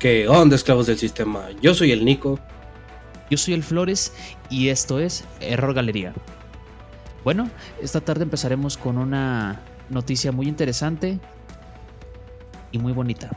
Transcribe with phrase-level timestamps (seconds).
[0.00, 1.48] ¿Qué onda, esclavos del sistema?
[1.60, 2.40] Yo soy el Nico.
[3.30, 4.14] Yo soy el Flores
[4.48, 6.14] y esto es Error Galería.
[7.22, 7.50] Bueno,
[7.82, 9.60] esta tarde empezaremos con una
[9.90, 11.20] noticia muy interesante
[12.72, 13.28] y muy bonita.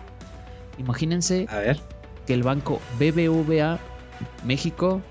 [0.78, 1.82] Imagínense A ver.
[2.26, 3.77] que el banco BBVA
[4.45, 5.02] México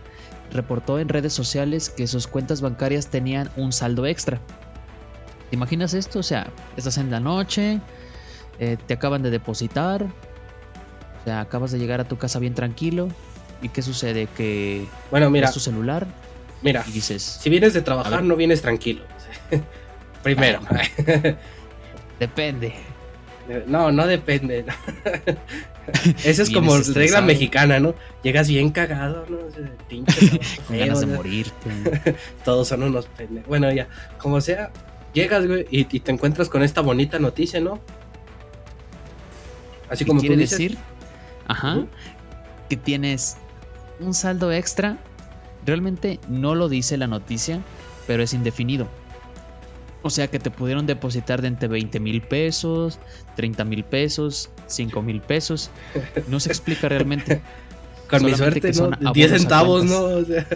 [0.53, 4.41] reportó en redes sociales que sus cuentas bancarias tenían un saldo extra.
[5.51, 6.21] ¿Te imaginas esto?
[6.21, 7.79] O sea, estás en la noche,
[8.59, 10.07] eh, te acaban de depositar,
[11.23, 13.09] o sea, acabas de llegar a tu casa bien tranquilo.
[13.63, 14.27] ¿Y qué sucede?
[14.37, 16.07] Que Bueno, mira, tu celular
[16.63, 16.85] mira.
[16.89, 19.03] y dices, Si vienes de trabajar, no vienes tranquilo.
[20.23, 20.61] Primero.
[22.19, 22.75] depende.
[23.67, 24.65] No, no depende.
[26.25, 27.95] Esa es como regla mexicana, ¿no?
[28.23, 29.39] Llegas bien cagado, ¿no?
[29.89, 32.17] Pinche Con ganas de morirte.
[32.45, 33.49] Todos son unos pendejos.
[33.49, 34.71] Bueno, ya, como sea,
[35.13, 37.81] llegas, güey, y, y te encuentras con esta bonita noticia, ¿no?
[39.89, 40.51] Así ¿Qué como tú dices.
[40.51, 40.79] decir?
[41.53, 41.85] Ajá.
[42.69, 43.37] Que tienes
[44.01, 44.99] un saldo extra.
[45.65, 47.61] Realmente no lo dice la noticia,
[48.07, 48.89] pero es indefinido.
[50.03, 52.99] O sea que te pudieron depositar de entre 20 mil pesos,
[53.37, 55.71] 30 mil pesos, 5 mil pesos.
[56.27, 57.41] No se explica realmente.
[58.11, 58.75] Con mi suerte, que ¿no?
[58.75, 60.03] son abonos 10 a centavos, ¿no?
[60.03, 60.47] O sea,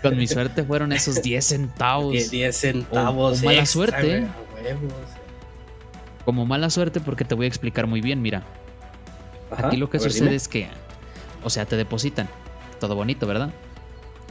[0.00, 2.12] Con mi suerte fueron esos 10 centavos.
[2.12, 3.42] 10, 10 centavos.
[3.42, 4.24] o mala extra, suerte.
[4.24, 6.24] o.
[6.24, 8.44] Como mala suerte porque te voy a explicar muy bien, mira.
[9.50, 10.68] Ajá, Aquí lo que ver, sucede es que,
[11.42, 12.28] o sea, te depositan.
[12.80, 13.50] Todo bonito, ¿verdad?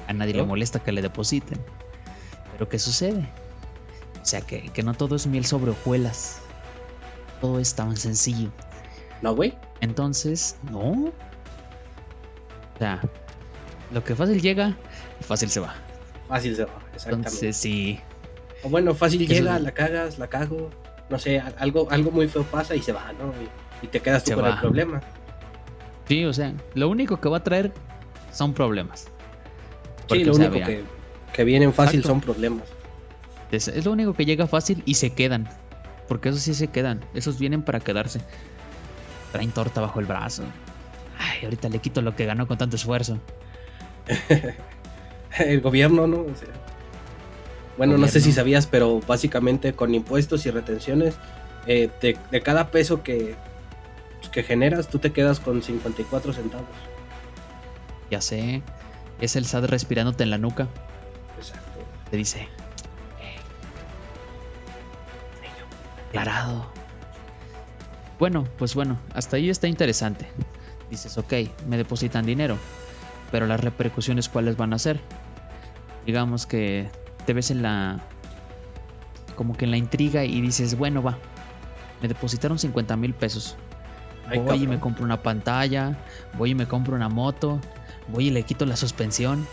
[0.07, 1.59] A nadie le molesta que le depositen.
[2.51, 3.27] Pero ¿qué sucede?
[4.21, 6.39] O sea, que, que no todo es miel sobre hojuelas.
[7.41, 8.49] Todo es tan sencillo.
[9.21, 9.57] No, güey.
[9.81, 10.91] Entonces, no.
[10.91, 13.01] O sea,
[13.91, 14.75] lo que fácil llega,
[15.21, 15.75] fácil se va.
[16.27, 17.29] Fácil se va, exactamente.
[17.29, 17.99] Entonces, sí.
[18.63, 20.69] O bueno, fácil Eso llega, es- la cagas, la cago.
[21.09, 23.29] No sé, algo, algo muy feo pasa y se va, ¿no?
[23.41, 23.47] Y,
[23.81, 24.49] y te quedas tú con va.
[24.51, 25.01] el problema.
[26.07, 27.73] Sí, o sea, lo único que va a traer
[28.31, 29.07] son problemas.
[30.07, 30.83] Porque, sí, lo o sea, único que,
[31.33, 32.13] que vienen fácil Exacto.
[32.13, 32.67] son problemas.
[33.51, 35.47] Es, es lo único que llega fácil y se quedan.
[36.07, 37.03] Porque esos sí se quedan.
[37.13, 38.21] Esos vienen para quedarse.
[39.31, 40.43] Traen torta bajo el brazo.
[41.17, 43.19] Ay, ahorita le quito lo que ganó con tanto esfuerzo.
[45.39, 46.17] el gobierno, ¿no?
[46.17, 46.49] O sea,
[47.77, 51.15] bueno, no sé si sabías, pero básicamente con impuestos y retenciones,
[51.67, 53.35] eh, de, de cada peso que,
[54.25, 56.67] pues, que generas, tú te quedas con 54 centavos.
[58.09, 58.61] Ya sé.
[59.21, 60.67] Es el SAT respirándote en la nuca.
[61.37, 61.79] Exacto.
[62.09, 62.47] Te dice.
[63.19, 63.37] "Hey,
[66.09, 66.67] Aclarado.
[68.19, 70.27] Bueno, pues bueno, hasta ahí está interesante.
[70.89, 71.33] Dices, ok,
[71.67, 72.57] me depositan dinero.
[73.31, 74.99] Pero las repercusiones, ¿cuáles van a ser?
[76.05, 76.89] Digamos que
[77.25, 77.99] te ves en la.
[79.35, 81.17] como que en la intriga y dices, bueno, va.
[82.01, 83.57] Me depositaron 50 mil pesos.
[84.29, 85.97] Ay, voy y me compro una pantalla.
[86.37, 87.59] Voy y me compro una moto.
[88.07, 89.45] Voy y le quito la suspensión.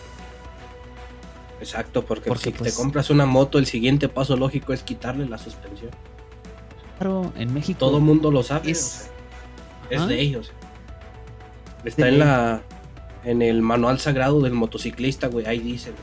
[1.60, 5.28] Exacto, porque, Porque, si pues- te compras una moto, el siguiente paso lógico es quitarle
[5.28, 5.90] la suspensión.
[6.98, 7.78] Claro, en México.
[7.78, 8.70] Todo el mundo lo sabe.
[8.72, 9.10] es-
[9.84, 10.06] o sea, es Ajá.
[10.08, 10.54] ley, o sea.
[11.84, 12.62] Está De en la
[13.24, 16.02] en el manual sagrado del motociclista, güey, ahí dice, güey.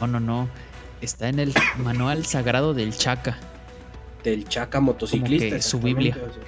[0.00, 0.48] No, no, no.
[1.00, 3.38] Está en el manual sagrado del Chaca.
[4.24, 5.56] del chaca motociclista.
[5.56, 6.16] que su Biblia.
[6.20, 6.42] o sea.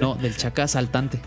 [0.00, 1.20] No, del Chaca asaltante.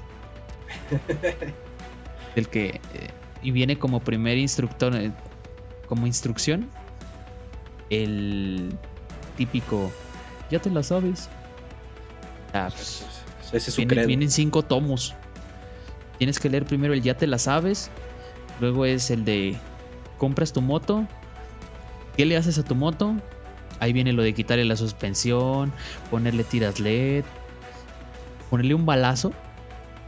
[2.35, 2.81] Del que.
[2.93, 3.09] eh,
[3.41, 4.95] y viene como primer instructor.
[4.95, 5.11] eh,
[5.88, 6.69] como instrucción.
[7.89, 8.71] El
[9.38, 9.91] típico.
[10.49, 11.29] Ya te la sabes.
[12.53, 13.05] Ah, pues,
[13.51, 15.13] Ese es su viene- vienen cinco tomos.
[16.17, 17.89] Tienes que leer primero el ya te la sabes.
[18.59, 19.57] Luego es el de
[20.17, 21.05] compras tu moto.
[22.15, 23.13] ¿Qué le haces a tu moto?
[23.81, 25.73] Ahí viene lo de quitarle la suspensión,
[26.09, 27.25] ponerle tiras LED,
[28.50, 29.31] ponerle un balazo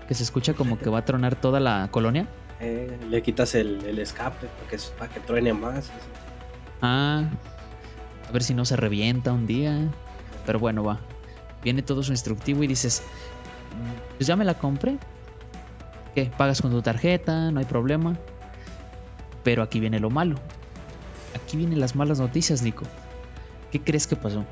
[0.08, 2.28] que se escucha como que va a tronar toda la colonia.
[2.60, 5.92] Eh, le quitas el, el escape para que, para que truene más.
[6.82, 7.24] Ah,
[8.28, 9.78] a ver si no se revienta un día.
[10.46, 11.00] Pero bueno, va.
[11.64, 13.04] Viene todo su instructivo y dices,
[13.76, 14.98] "Mm, pues ya me la compré.
[16.16, 16.32] ¿Qué?
[16.38, 18.16] Pagas con tu tarjeta, no hay problema.
[19.44, 20.36] Pero aquí viene lo malo.
[21.36, 22.86] Aquí vienen las malas noticias, Nico.
[23.72, 24.46] ¿Qué crees que pasó?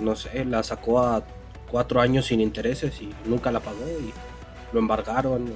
[0.00, 1.22] No sé, la sacó a
[1.70, 4.12] cuatro años sin intereses y nunca la pagó y
[4.72, 5.46] lo embargaron,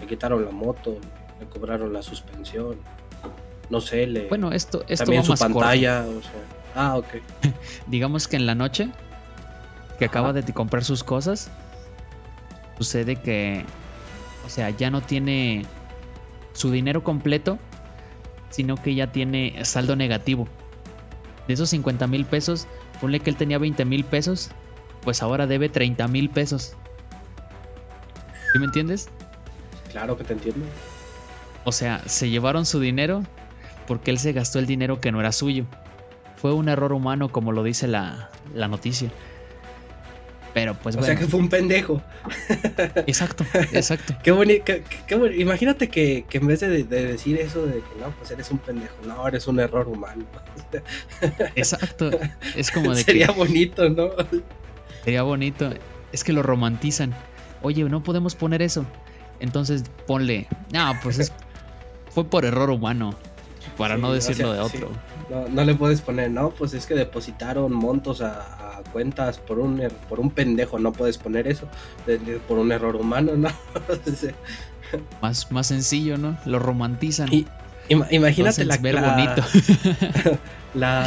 [0.00, 0.96] le quitaron la moto,
[1.40, 2.76] le cobraron la suspensión.
[3.70, 5.58] No sé, le Bueno, esto, esto también va su más corto.
[5.60, 6.32] pantalla, o sea.
[6.74, 7.06] Ah, ok.
[7.86, 8.88] Digamos que en la noche
[9.98, 10.12] que Ajá.
[10.12, 11.50] acaba de comprar sus cosas,
[12.78, 13.64] sucede que,
[14.46, 15.64] o sea, ya no tiene
[16.52, 17.58] su dinero completo,
[18.50, 20.46] sino que ya tiene saldo negativo.
[21.48, 22.66] De esos 50 mil pesos,
[23.00, 24.50] ponle que él tenía 20 mil pesos,
[25.02, 26.74] pues ahora debe 30 mil pesos.
[28.52, 29.08] ¿Sí me entiendes?
[29.90, 30.64] Claro que te entiendo.
[31.64, 33.22] O sea, se llevaron su dinero
[33.86, 35.66] porque él se gastó el dinero que no era suyo.
[36.36, 39.10] Fue un error humano, como lo dice la, la noticia.
[40.54, 42.02] Pero pues O sea que fue un pendejo.
[43.06, 44.14] Exacto, exacto.
[44.22, 44.72] qué bonito.
[45.38, 48.58] Imagínate que, que, en vez de, de, decir eso de que no, pues eres un
[48.58, 50.26] pendejo, no, eres un error humano.
[51.54, 52.10] exacto.
[52.54, 54.10] Es como de Sería bonito, ¿no?
[55.04, 55.70] Sería bonito.
[56.12, 57.14] Es que lo romantizan.
[57.62, 58.84] Oye, no podemos poner eso.
[59.40, 60.48] Entonces ponle.
[60.72, 61.32] No, pues es,
[62.10, 63.14] fue por error humano.
[63.76, 64.90] Para no decirlo de otro.
[65.30, 69.58] No, no, le puedes poner, no, pues es que depositaron montos a, a cuentas por
[69.58, 71.68] un, er, por un pendejo, no puedes poner eso,
[72.06, 73.48] de, de, por un error humano, ¿no?
[75.22, 76.36] más, más sencillo, ¿no?
[76.44, 77.32] Lo romantizan.
[77.32, 77.46] Y,
[77.88, 79.42] ima, imagínate la, ver la, bonito.
[80.74, 81.06] la,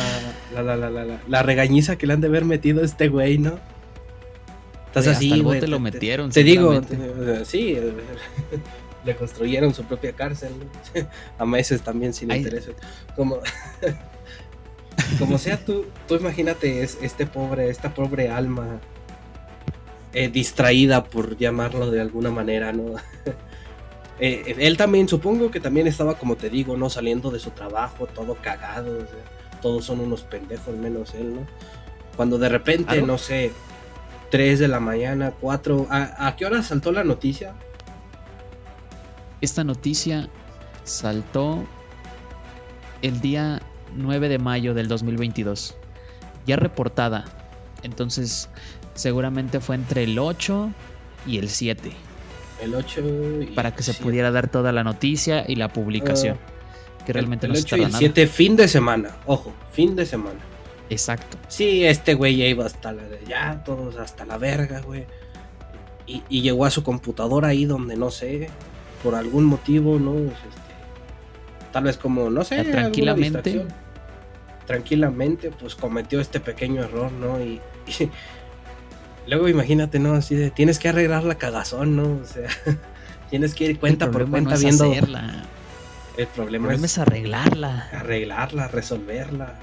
[0.53, 3.37] la, la, la, la, la, regañiza que le han de haber metido a este güey,
[3.37, 3.59] ¿no?
[4.99, 6.31] Estás así, hasta el lo metieron.
[6.31, 7.77] Te digo, te- sí,
[9.05, 11.07] le construyeron su propia cárcel, ¿no?
[11.37, 12.39] a meses también sin Ay.
[12.39, 12.75] intereses.
[13.15, 13.39] Como,
[15.19, 18.79] como sea, tú, tú imagínate es, este pobre, esta pobre alma
[20.13, 22.95] eh, distraída, por llamarlo de alguna manera, ¿no?
[24.17, 26.89] Eh, él también, supongo que también estaba, como te digo, ¿no?
[26.89, 31.41] Saliendo de su trabajo, todo cagado, o sea, todos son unos pendejos menos él, ¿no?
[32.15, 33.51] Cuando de repente, no sé,
[34.35, 37.53] 3 de la mañana, 4, ¿a, a qué hora saltó la noticia?
[39.39, 40.27] Esta noticia
[40.83, 41.63] saltó
[43.01, 43.61] el día
[43.95, 45.77] 9 de mayo del 2022.
[46.45, 47.23] Ya reportada.
[47.83, 48.49] Entonces,
[48.93, 50.69] seguramente fue entre el 8
[51.27, 51.93] y el 7.
[52.61, 53.01] El 8
[53.41, 56.37] y Para que se pudiera dar toda la noticia y la publicación.
[57.05, 57.99] que realmente el, no el se 8 y el nada.
[57.99, 60.39] 7, fin de semana, ojo, fin de semana.
[60.89, 61.37] Exacto.
[61.47, 65.05] Sí, este güey ya iba hasta la ya, todos hasta la verga, güey.
[66.07, 68.49] Y, y llegó a su computadora ahí donde no sé,
[69.03, 70.11] por algún motivo, ¿no?
[70.13, 73.65] Pues, este, tal vez como, no sé, tranquilamente.
[74.67, 77.39] Tranquilamente, pues cometió este pequeño error, ¿no?
[77.39, 77.61] Y,
[77.99, 78.09] y
[79.27, 80.13] luego imagínate, ¿no?
[80.13, 82.19] Así de, tienes que arreglar la cagazón, ¿no?
[82.21, 82.47] O sea,
[83.29, 84.91] tienes que ir cuenta el por cuenta no es viendo.
[84.91, 85.45] hacerla.
[86.17, 87.89] El El problema, problema es es arreglarla.
[87.91, 89.59] arreglarla, resolverla.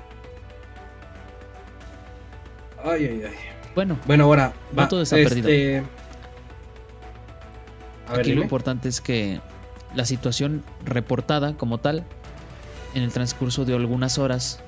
[2.85, 3.35] Ay, ay, ay.
[3.75, 5.49] Bueno, Bueno, ahora No todo está perdido.
[5.49, 5.83] este...
[8.11, 9.41] Ver, Aquí lo importante es que
[9.95, 12.05] la situación reportada como tal,
[12.95, 14.61] en el transcurso de algunas horas,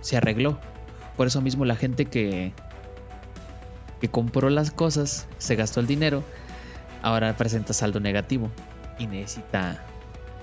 [0.00, 0.58] se arregló.
[1.16, 2.52] Por eso mismo la gente que,
[4.00, 6.24] que compró las cosas, se gastó el dinero,
[7.02, 8.50] ahora presenta saldo negativo
[8.98, 9.84] y necesita,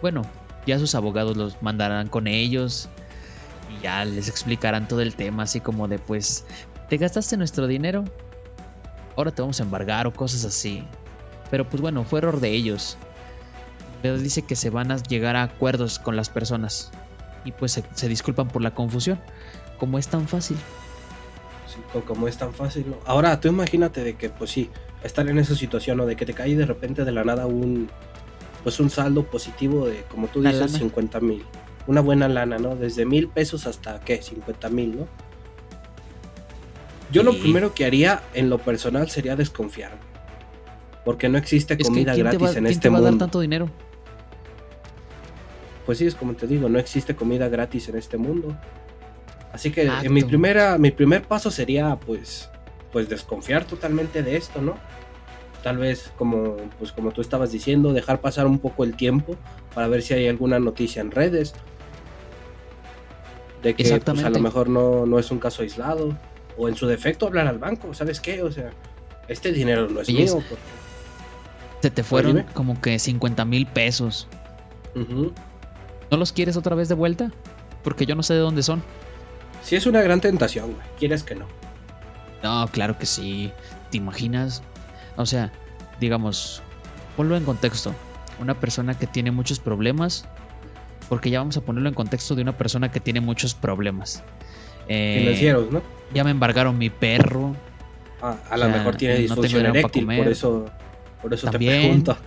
[0.02, 0.22] bueno,
[0.66, 2.88] ya sus abogados los mandarán con ellos
[3.78, 6.46] y ya les explicarán todo el tema, así como de pues,
[6.90, 8.04] te gastaste nuestro dinero,
[9.16, 10.84] ahora te vamos a embargar o cosas así.
[11.52, 12.98] Pero pues bueno, fue error de ellos.
[14.02, 16.92] Pero dice que se van a llegar a acuerdos con las personas.
[17.44, 19.20] Y pues se, se disculpan por la confusión.
[19.78, 20.58] Como es tan fácil.
[21.68, 22.86] Sí, co- como es tan fácil.
[22.90, 22.98] ¿no?
[23.06, 24.70] Ahora, tú imagínate de que, pues sí,
[25.04, 26.06] estar en esa situación, ¿no?
[26.06, 27.90] De que te cae de repente de la nada un,
[28.64, 30.78] pues un saldo positivo de, como tú dices, lana.
[30.80, 31.44] 50 mil.
[31.88, 32.76] Una buena lana, ¿no?
[32.76, 34.22] Desde mil pesos hasta, ¿qué?
[34.22, 35.08] 50 mil, ¿no?
[37.12, 39.92] Yo lo primero que haría en lo personal sería desconfiar.
[41.04, 43.02] Porque no existe Es que comida ¿quién gratis va, en quién este te va a
[43.02, 43.26] dar mundo.
[43.26, 43.70] tanto dinero?
[45.86, 48.58] Pues sí, es como te digo, no existe comida gratis en este mundo.
[49.54, 52.50] Así que en mi primera, mi primer paso sería pues,
[52.92, 54.76] pues desconfiar totalmente de esto, ¿no?
[55.64, 59.36] Tal vez como, pues como tú estabas diciendo, dejar pasar un poco el tiempo
[59.74, 61.54] para ver si hay alguna noticia en redes.
[63.64, 66.18] De que pues, a lo mejor no, no es un caso aislado.
[66.58, 68.42] O en su defecto hablar al banco, ¿sabes qué?
[68.44, 68.72] O sea,
[69.28, 70.36] este dinero no es Oye, mío.
[70.50, 70.64] porque-
[71.82, 74.28] Se te fueron como que 50 mil pesos.
[74.96, 77.32] ¿No los quieres otra vez de vuelta?
[77.84, 78.82] Porque yo no sé de dónde son.
[79.64, 80.88] Sí es una gran tentación, güey.
[80.98, 81.46] Quieres que no.
[82.44, 83.52] No, claro que sí.
[83.92, 84.62] ¿Te imaginas?
[85.18, 85.52] O sea,
[86.00, 86.62] digamos,
[87.18, 87.94] ponlo en contexto.
[88.40, 90.26] Una persona que tiene muchos problemas.
[91.10, 94.24] Porque ya vamos a ponerlo en contexto de una persona que tiene muchos problemas.
[94.88, 95.82] Eh, Financieros, ¿no?
[96.14, 97.56] Ya me embargaron mi perro.
[98.22, 100.66] Ah, a lo mejor tiene no tengo disfunción dinero pa' eréctil, por eso,
[101.22, 101.82] por eso te También.
[101.82, 102.18] pregunto.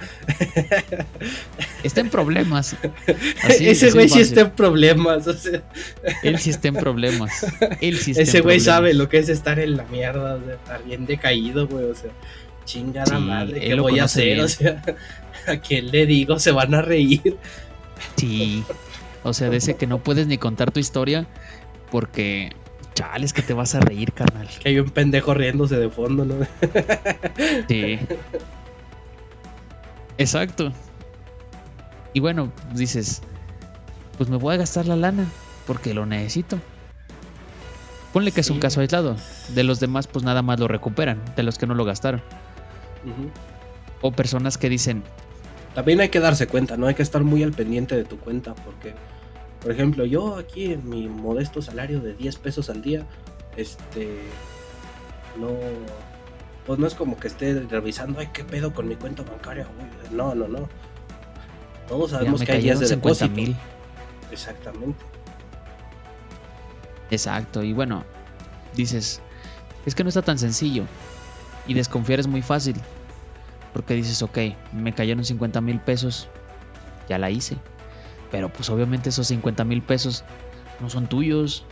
[1.82, 2.76] Está en problemas.
[3.42, 5.26] Así- Ese güey sí está en problemas.
[5.26, 5.62] o sea,
[6.22, 7.46] Él sí está en problemas.
[7.80, 10.54] Él sí está ese güey sabe lo que es estar en la mierda, o sea,
[10.54, 11.84] estar bien decaído, güey.
[11.84, 12.10] O sea,
[12.64, 14.24] chingada Sí, madre, ¿qué voy a hacer?
[14.34, 14.40] bien.
[14.40, 14.82] O sea,
[15.46, 16.38] ¿a quién le digo?
[16.38, 17.36] Se van a reír.
[18.16, 18.62] Sí.
[19.24, 21.26] O sea, de ese que no puedes ni contar tu historia
[21.90, 22.52] porque.
[22.98, 24.48] Chales, que te vas a reír, carnal.
[24.60, 26.34] Que hay un pendejo riéndose de fondo, ¿no?
[27.68, 27.96] Sí.
[30.18, 30.72] Exacto.
[32.12, 33.22] Y bueno, dices,
[34.16, 35.26] pues me voy a gastar la lana
[35.64, 36.58] porque lo necesito.
[38.12, 39.14] Ponle que es un caso aislado.
[39.54, 42.20] De los demás, pues nada más lo recuperan, de los que no lo gastaron.
[44.00, 45.04] O personas que dicen,
[45.72, 48.56] También hay que darse cuenta, no hay que estar muy al pendiente de tu cuenta,
[48.56, 48.94] porque,
[49.60, 53.06] por ejemplo, yo aquí en mi modesto salario de 10 pesos al día,
[53.56, 54.20] este,
[55.38, 55.50] no,
[56.66, 60.12] pues no es como que esté revisando, ay, qué pedo con mi cuenta bancaria, güey.
[60.12, 60.68] No, no, no.
[61.88, 63.34] Todos sabemos que hay días de 50 depósito.
[63.34, 63.56] mil.
[64.30, 65.04] Exactamente.
[67.10, 68.04] Exacto, y bueno,
[68.74, 69.22] dices,
[69.86, 70.84] es que no está tan sencillo.
[71.66, 72.76] Y desconfiar es muy fácil.
[73.72, 74.38] Porque dices, ok,
[74.72, 76.28] me cayeron 50 mil pesos,
[77.08, 77.56] ya la hice.
[78.30, 80.24] Pero pues obviamente esos 50 mil pesos
[80.80, 81.64] no son tuyos.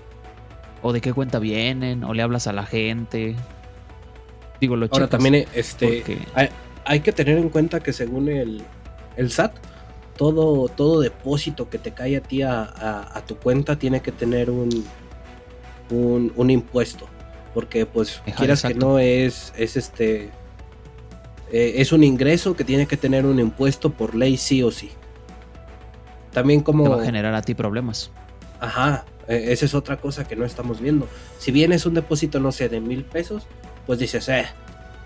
[0.82, 3.34] O de qué cuenta vienen, o le hablas a la gente.
[4.60, 6.48] Digo, lo Ahora también, este, porque- hay,
[6.84, 8.62] hay que tener en cuenta que según el,
[9.16, 9.52] el SAT,
[10.16, 14.12] todo, todo depósito que te cae a ti a, a- a tu cuenta tiene que
[14.12, 14.84] tener un,
[15.90, 17.06] un, un impuesto.
[17.54, 20.30] Porque pues quieras que no es, es este
[21.50, 24.90] eh, es un ingreso que tiene que tener un impuesto por ley sí o sí.
[26.36, 28.10] También como te va a generar a ti problemas.
[28.60, 31.08] Ajá, eh, esa es otra cosa que no estamos viendo.
[31.38, 33.46] Si bien es un depósito, no sé, de mil pesos,
[33.86, 34.44] pues dices, eh,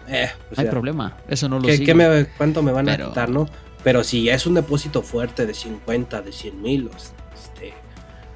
[0.08, 1.86] eh, o No hay sea, problema, eso no lo ¿qué- sigue.
[1.86, 3.48] qué me- ¿cuánto me van Pero- a quitar, no?
[3.84, 6.90] Pero si es un depósito fuerte de 50, de 100 mil,
[7.32, 7.72] este,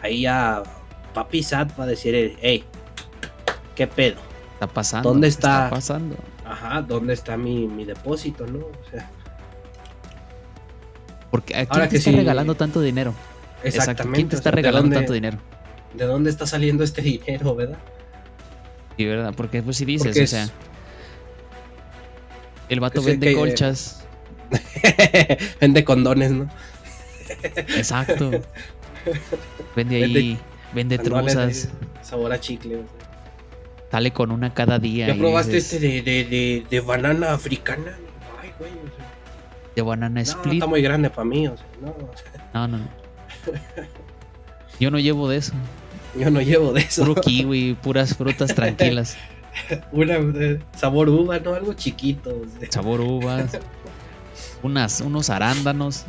[0.03, 0.63] ahí ya
[1.13, 2.65] Papi Sat va a decir, hey,
[3.75, 4.17] ¿qué pedo?
[4.55, 5.09] Está pasando.
[5.11, 5.69] ¿Dónde está?
[5.69, 6.17] pasando.
[6.45, 8.59] Ajá, ¿dónde está mi, mi depósito, no?
[8.61, 9.11] O sea,
[11.35, 13.13] Porque ¿a Ahora quién te que está sí- regalando tanto dinero?
[13.65, 14.05] Exacto.
[14.13, 15.39] ¿Quién te o está sea, ¿de regalando dónde- tanto dinero?
[15.95, 17.79] ¿De dónde está saliendo este dinero, verdad?
[18.97, 19.35] Sí, ¿verdad?
[19.37, 20.49] Porque pues si dices, Porque o es- sea,
[22.69, 24.05] el vato vende que- colchas.
[25.61, 26.49] Vende condones, ¿no?
[27.77, 28.31] Exacto.
[29.77, 30.39] Vende ahí,
[30.73, 31.69] Vende truzas,
[32.03, 32.77] sabor a chicle.
[32.77, 33.91] o sea.
[33.91, 35.09] sale con una cada día.
[35.09, 37.97] ¿Ya probaste dices, este de, de, de, de banana africana?
[38.41, 38.71] Ay, güey.
[38.73, 39.04] o sea,
[39.75, 40.55] de banana no, split?
[40.55, 41.49] está muy grande para mí.
[41.49, 41.95] O sea, no,
[42.53, 42.89] No, no, no.
[44.81, 45.53] Yo no llevo de eso.
[46.19, 47.05] yo no llevo de eso.
[47.05, 49.17] Puro kiwi, puras frutas tranquilas.
[49.93, 51.55] Una de sabor uva, ¿no?
[51.55, 52.31] Algo chiquito.
[52.31, 52.71] o sea.
[52.73, 53.59] Sabor uvas.
[54.63, 56.05] Unas, unos arándanos.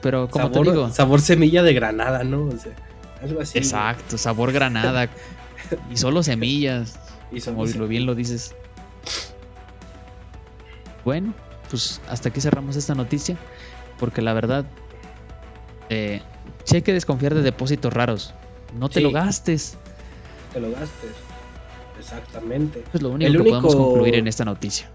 [0.00, 2.44] Pero como te digo, sabor semilla de granada, ¿no?
[2.44, 2.72] O sea,
[3.22, 3.58] algo así.
[3.58, 5.08] exacto, sabor granada.
[5.90, 6.98] Y solo semillas.
[7.30, 8.54] Y Como lo bien lo dices.
[11.08, 11.32] Bueno,
[11.70, 13.34] pues hasta aquí cerramos esta noticia.
[13.98, 14.66] Porque la verdad,
[15.88, 16.20] eh,
[16.64, 18.34] sí hay que desconfiar de depósitos raros.
[18.78, 19.00] No te Sí.
[19.00, 19.78] lo gastes.
[20.52, 21.12] que lo gastes.
[21.98, 22.84] Exactamente.
[22.92, 24.90] Es lo único El que podemos único- concluir en esta noticia.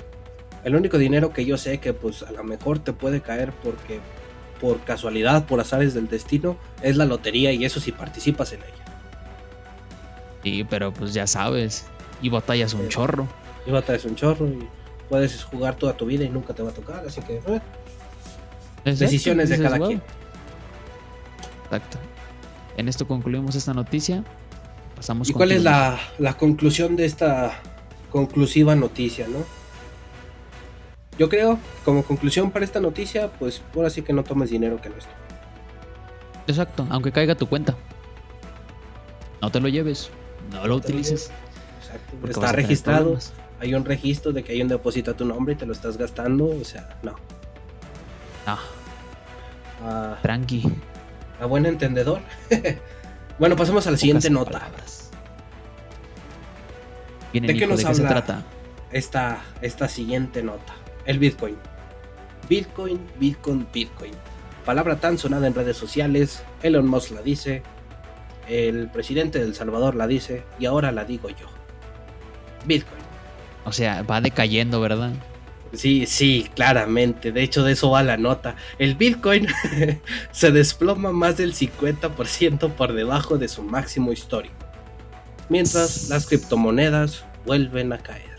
[0.63, 3.99] El único dinero que yo sé que pues a lo mejor te puede caer porque
[4.61, 8.85] por casualidad, por azares del destino, es la lotería y eso si participas en ella.
[10.43, 11.85] Sí, pero pues ya sabes.
[12.21, 13.27] Y batallas un chorro.
[13.65, 14.67] Y batallas un chorro y
[15.09, 17.41] puedes jugar toda tu vida y nunca te va a tocar, así que
[18.85, 19.87] eh, decisiones de cada "Wow".
[19.87, 20.01] quien.
[21.65, 21.97] Exacto.
[22.77, 24.23] En esto concluimos esta noticia.
[24.95, 27.59] Pasamos ¿Y cuál es la, la conclusión de esta
[28.11, 29.39] conclusiva noticia, no?
[31.17, 34.89] Yo creo, como conclusión para esta noticia, pues ahora sí que no tomes dinero que
[34.89, 35.05] no es.
[36.47, 37.75] Exacto, aunque caiga tu cuenta.
[39.41, 40.09] No te lo lleves.
[40.51, 41.31] No lo No utilices.
[41.81, 42.27] Exacto.
[42.29, 43.33] Está registrado, problemas.
[43.63, 45.97] Hay un registro de que hay un depósito a tu nombre y te lo estás
[45.97, 47.15] gastando, o sea, no.
[48.45, 48.57] No,
[49.87, 50.63] A, tranqui.
[51.39, 52.19] a buen entendedor.
[53.39, 54.59] bueno, pasemos a la siguiente Pocas nota.
[54.59, 55.09] palabras.
[57.31, 58.09] Bien, ¿De qué nos ¿de qué se habla?
[58.09, 58.43] trata?
[58.91, 60.73] Esta, esta siguiente nota.
[61.05, 61.55] El Bitcoin.
[62.49, 64.11] Bitcoin, Bitcoin, Bitcoin.
[64.65, 66.43] Palabra tan sonada en redes sociales.
[66.61, 67.63] Elon Musk la dice.
[68.47, 70.43] El presidente de El Salvador la dice.
[70.59, 71.47] Y ahora la digo yo.
[72.65, 73.02] Bitcoin.
[73.65, 75.13] O sea, va decayendo, ¿verdad?
[75.73, 77.31] Sí, sí, claramente.
[77.31, 78.55] De hecho, de eso va la nota.
[78.77, 79.47] El Bitcoin
[80.31, 84.55] se desploma más del 50% por debajo de su máximo histórico.
[85.49, 88.33] Mientras las criptomonedas vuelven a caer.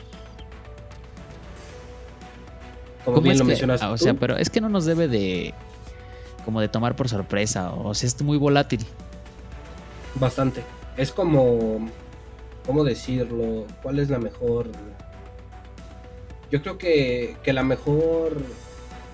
[3.04, 5.08] Como ¿Cómo bien lo mencionas ah, o tú, sea, pero es que no nos debe
[5.08, 5.52] de
[6.44, 8.84] como de tomar por sorpresa, o sea, es muy volátil.
[10.14, 10.62] bastante.
[10.96, 11.88] Es como,
[12.66, 13.66] ¿cómo decirlo?
[13.82, 14.68] ¿Cuál es la mejor?
[16.54, 18.40] Yo creo que, que la mejor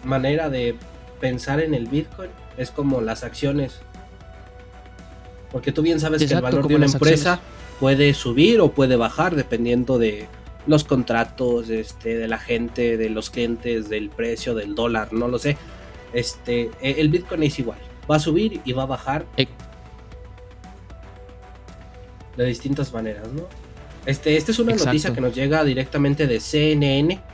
[0.04, 0.74] manera de
[1.22, 2.28] pensar en el Bitcoin
[2.58, 3.80] es como las acciones.
[5.50, 7.40] Porque tú bien sabes que el valor de una empresa
[7.80, 10.28] puede subir o puede bajar dependiendo de,
[10.66, 15.38] los contratos este, de la gente, de los clientes, del precio, del dólar, no lo
[15.38, 15.56] sé.
[16.12, 17.78] Este, e, el Bitcoin es igual.
[18.10, 19.48] Va a subir y va a bajar Eh,
[22.36, 23.44] de distintas maneras, ¿no?
[24.04, 24.90] Este, esta es una Exacto.
[24.90, 27.29] noticia que nos llega directamente de CNN.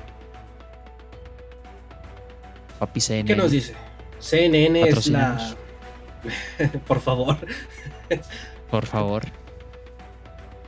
[2.78, 3.26] Papi CNN.
[3.26, 3.75] ¿Qué nos dice?
[4.18, 5.54] CNN es la...
[6.87, 7.37] Por favor.
[8.71, 9.23] Por favor.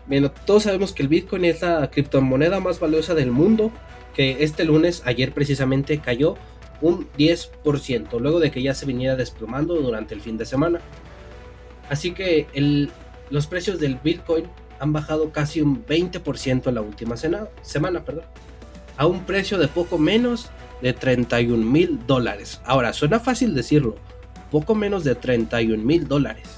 [0.06, 3.70] Bien, todos sabemos que el Bitcoin es la criptomoneda más valiosa del mundo,
[4.14, 6.36] que este lunes, ayer precisamente, cayó
[6.80, 10.80] un 10%, luego de que ya se viniera desplomando durante el fin de semana.
[11.90, 12.90] Así que el-
[13.30, 14.44] los precios del Bitcoin
[14.78, 18.24] han bajado casi un 20% en la última semana, perdón,
[18.96, 20.50] a un precio de poco menos
[20.82, 22.60] de 31 mil dólares.
[22.64, 23.96] Ahora, suena fácil decirlo,
[24.50, 26.48] poco menos de 31 mil dólares.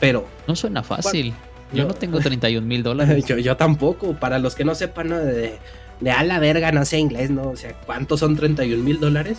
[0.00, 1.32] Pero No suena fácil.
[1.72, 1.88] Yo No.
[1.88, 3.24] no tengo 31 mil dólares.
[3.26, 4.14] yo, yo tampoco.
[4.14, 5.18] Para los que no sepan ¿no?
[5.18, 5.58] de,
[6.00, 7.48] de a la verga, no sé inglés, ¿no?
[7.50, 9.38] O sea, ¿cuántos son 31 mil dólares?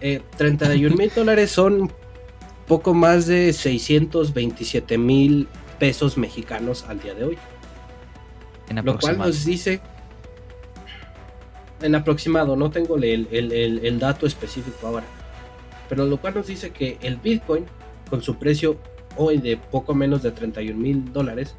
[0.00, 1.90] Eh, 31 mil dólares son
[2.68, 7.38] poco más de 627 mil pesos mexicanos al día de hoy.
[8.68, 9.80] En Lo cual nos dice,
[11.84, 15.06] en aproximado, no tengo el, el- el- el dato específico ahora,
[15.88, 17.64] pero lo cual nos dice que el Bitcoin,
[18.10, 18.78] con su precio
[19.16, 21.54] hoy de poco menos de 31 mil dólares,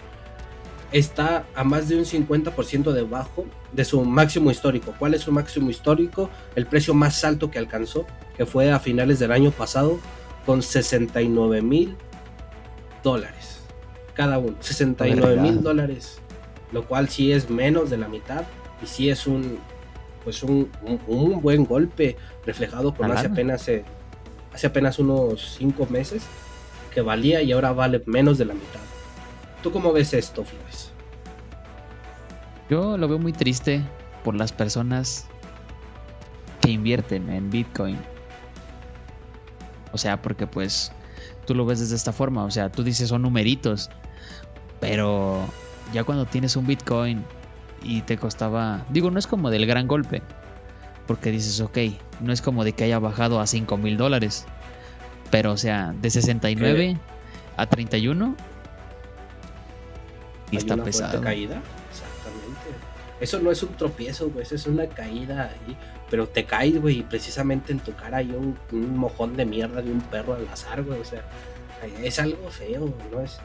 [0.92, 4.94] está a más de un 50% debajo de su máximo histórico.
[4.98, 6.30] ¿Cuál es su máximo histórico?
[6.56, 8.06] El precio más alto que alcanzó,
[8.38, 10.00] que fue a finales del año pasado,
[10.46, 11.96] con 69 mil
[13.04, 13.60] dólares.
[14.14, 16.20] Cada uno, 69 mil dólares.
[16.72, 18.44] Lo cual sí es menos de la mitad
[18.82, 19.60] y sí es un
[20.26, 23.86] pues un, un- un buen golpe reflejado La hace apenas eh,
[24.54, 26.24] hace apenas unos 5 meses
[26.94, 28.80] que valía y ahora vale menos de la mitad.
[29.64, 30.92] ¿Tú cómo ves esto, Flores?
[32.70, 33.82] Yo lo veo muy triste
[34.24, 35.26] por las personas
[36.62, 37.98] que invierten en Bitcoin.
[39.92, 40.92] O sea, porque pues
[41.46, 42.44] tú lo ves desde esta forma.
[42.44, 43.90] O sea, tú dices son numeritos.
[44.80, 45.46] Pero
[45.94, 47.24] ya cuando tienes un Bitcoin
[47.86, 48.86] y te costaba...
[48.90, 50.22] Digo, no es como del gran golpe.
[51.08, 51.78] Porque dices, ok,
[52.20, 54.46] no es como de que haya bajado a 5 mil dólares.
[55.30, 56.98] Pero o sea, de 69
[57.58, 58.36] a 31.
[60.52, 61.22] Y Hay está una pesado.
[61.22, 61.62] caída.
[61.90, 62.70] Exactamente.
[63.20, 64.44] Eso no es un tropiezo, güey.
[64.44, 65.78] Eso es una caída ahí.
[66.10, 69.82] Pero te caes, güey, y precisamente en tu cara hay un, un mojón de mierda
[69.82, 71.00] de un perro al azar, güey.
[71.00, 71.24] O sea,
[72.04, 73.22] es algo feo, ¿no?
[73.22, 73.40] Es,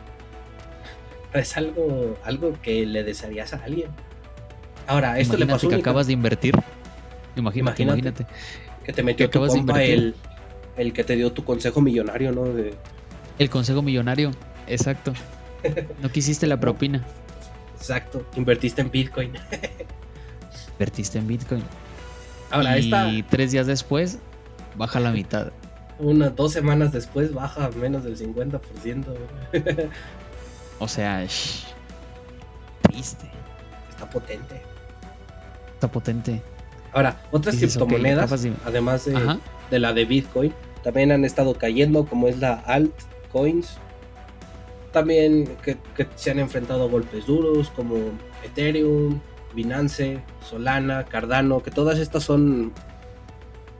[1.34, 3.90] es algo, algo que le desearías a alguien.
[4.90, 6.52] Ahora, esto le Imagínate pasó que acabas de invertir.
[7.36, 8.26] Imagínate, Imagínate.
[8.84, 10.16] que te metió que tu compa el,
[10.76, 12.42] el que te dio tu consejo millonario, ¿no?
[12.42, 12.74] De,
[13.38, 14.32] El consejo millonario,
[14.66, 15.12] exacto.
[16.02, 17.06] No quisiste la propina,
[17.76, 19.32] exacto, invertiste en Bitcoin.
[20.72, 21.62] invertiste en Bitcoin.
[22.50, 24.18] Ahora, y esta, tres días después,
[24.74, 25.52] baja la mitad.
[26.00, 29.04] unas dos semanas después, baja menos del 50%.
[29.04, 29.88] güey.
[30.80, 31.66] O sea, shh,
[32.82, 33.30] triste.
[33.90, 34.69] Está potente.
[35.80, 36.42] Está potente.
[36.92, 38.30] Ahora, otras Dices, criptomonedas,
[38.66, 39.38] además de,
[39.70, 43.78] de la de Bitcoin, también han estado cayendo, como es la altcoins.
[44.92, 47.96] También que, que se han enfrentado a golpes duros, como
[48.44, 49.20] Ethereum,
[49.54, 52.74] Binance, Solana, Cardano, que todas estas son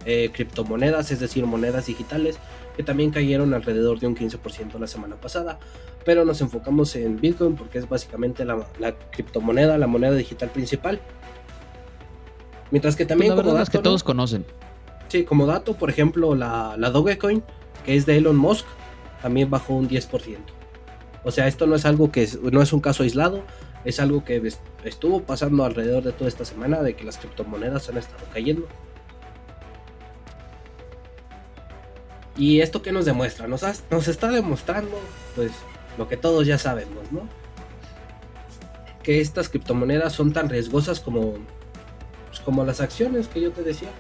[0.07, 2.39] eh, criptomonedas, es decir, monedas digitales,
[2.79, 5.59] que también cayeron alrededor de un 15% la semana pasada.
[6.07, 10.99] Pero nos enfocamos en Bitcoin porque es básicamente la, la criptomoneda, la moneda digital principal.
[12.71, 13.83] Mientras que Pues también la como es que dato, ¿no?
[13.83, 14.45] todos conocen.
[15.09, 17.43] Sí, como dato, por ejemplo, la, la Dogecoin,
[17.85, 18.65] que es de Elon Musk,
[19.23, 20.37] también bajó un 10%.
[21.25, 23.43] O sea, esto no es algo que es, no es un caso aislado,
[23.85, 27.89] es algo que es- estuvo pasando alrededor de toda esta semana, de que las criptomonedas
[27.89, 28.67] han estado cayendo.
[32.37, 33.47] ¿Y esto qué nos demuestra?
[33.49, 34.99] Nos, has- nos está demostrando,
[35.37, 35.51] pues,
[35.99, 37.23] lo que todos ya sabemos, ¿no?
[39.03, 41.35] Que estas criptomonedas son tan riesgosas como,
[42.31, 43.91] pues, como las acciones que yo te decía.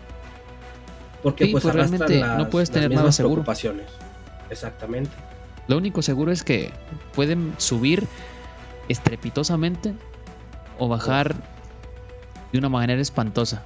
[1.22, 3.34] Porque Sí, pues, pues, realmente las, no puedes tener nada seguro.
[3.42, 3.86] preocupaciones.
[4.48, 5.10] Exactamente.
[5.68, 6.72] Lo único seguro es que
[7.14, 8.06] pueden subir
[8.88, 9.94] estrepitosamente
[10.78, 11.34] o bajar
[12.52, 13.62] de una manera espantosa.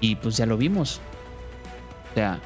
[0.00, 1.00] Y pues ya lo vimos.
[2.10, 2.40] O sea,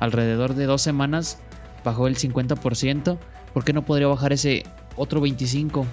[0.00, 1.38] alrededor de dos semanas
[1.84, 3.16] bajó el 50%.
[3.54, 4.64] ¿Por qué no podría bajar ese
[4.96, 5.86] otro 25%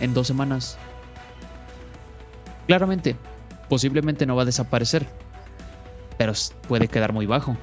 [0.00, 0.78] en dos semanas?
[2.66, 3.16] Claramente,
[3.70, 5.06] posiblemente no va a desaparecer.
[6.18, 6.34] Pero
[6.68, 7.56] puede quedar muy bajo.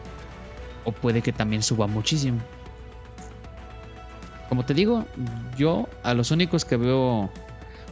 [0.85, 2.39] O puede que también suba muchísimo.
[4.49, 5.05] Como te digo,
[5.57, 7.29] yo a los únicos que veo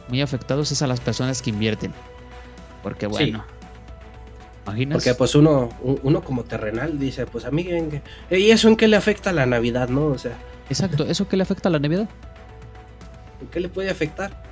[0.08, 1.92] muy afectados es a las personas que invierten.
[2.82, 3.44] Porque bueno,
[4.64, 4.96] ¿imaginas?
[4.96, 7.68] Porque pues uno, uno como terrenal dice, pues a mí,
[8.30, 10.06] ¿y eso en qué le afecta a la Navidad, no?
[10.06, 10.32] O sea...
[10.70, 12.08] Exacto, ¿eso qué le afecta a la Navidad?
[13.40, 14.42] ¿En qué le puede afectar?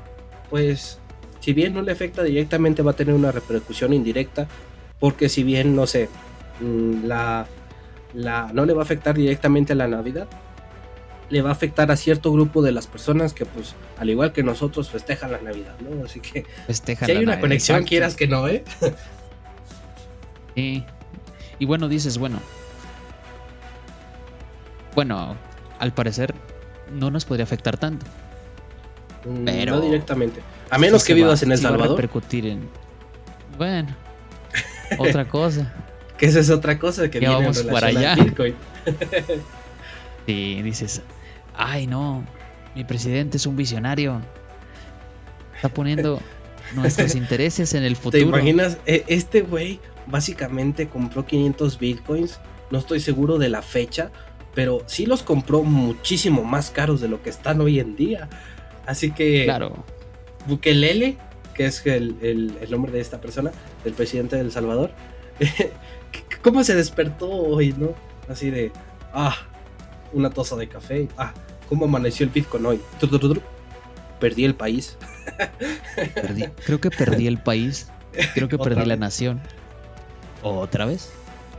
[0.50, 0.98] Pues
[1.44, 4.48] si bien no le afecta directamente va a tener una repercusión indirecta,
[4.98, 6.08] porque si bien, no sé,
[6.60, 7.46] mm, la,
[8.14, 10.26] la, no le va a afectar directamente a la Navidad,
[11.28, 14.42] le va a afectar a cierto grupo de las personas que, pues, al igual que
[14.42, 16.06] nosotros, festejan la Navidad, ¿no?
[16.06, 18.64] Así que si hay una conexión, quieras que no, ¿eh?
[20.54, 20.82] Sí.
[21.58, 22.40] Y bueno, dices, bueno.
[24.94, 25.36] Bueno,
[25.78, 26.34] al parecer
[26.90, 28.06] no nos podría afectar tanto.
[29.24, 30.40] Mm, Pero no directamente.
[30.70, 31.80] A menos que vivas en El Salvador.
[31.88, 32.68] Va a repercutir en.
[33.56, 33.94] Bueno,
[34.98, 35.72] otra cosa.
[36.18, 38.16] que esa es otra cosa que viene vamos para allá.
[38.16, 38.54] Bitcoin.
[40.26, 41.02] sí, dices,
[41.56, 42.24] ay no,
[42.74, 44.20] mi presidente es un visionario.
[45.54, 46.20] Está poniendo
[46.74, 48.22] nuestros intereses en el futuro.
[48.22, 48.78] ¿Te imaginas?
[48.86, 52.40] E, este güey básicamente compró 500 bitcoins.
[52.70, 54.10] No estoy seguro de la fecha,
[54.54, 58.28] pero sí los compró muchísimo más caros de lo que están hoy en día.
[58.86, 59.44] Así que.
[59.44, 59.84] Claro.
[60.46, 61.16] Bukelele,
[61.54, 63.50] que es el, el, nombre de esta persona,
[63.82, 64.90] del presidente del Salvador.
[66.42, 67.94] ¿Cómo se despertó hoy, no?
[68.28, 68.72] Así de.
[69.12, 69.36] Ah,
[70.12, 71.08] una taza de café.
[71.16, 71.32] Ah,
[71.68, 72.80] ¿cómo amaneció el Bitcoin hoy?
[74.20, 74.96] Perdí el país.
[76.66, 77.88] creo que perdí el país.
[78.34, 79.40] Creo que perdí la nación.
[80.42, 81.10] ¿Otra vez?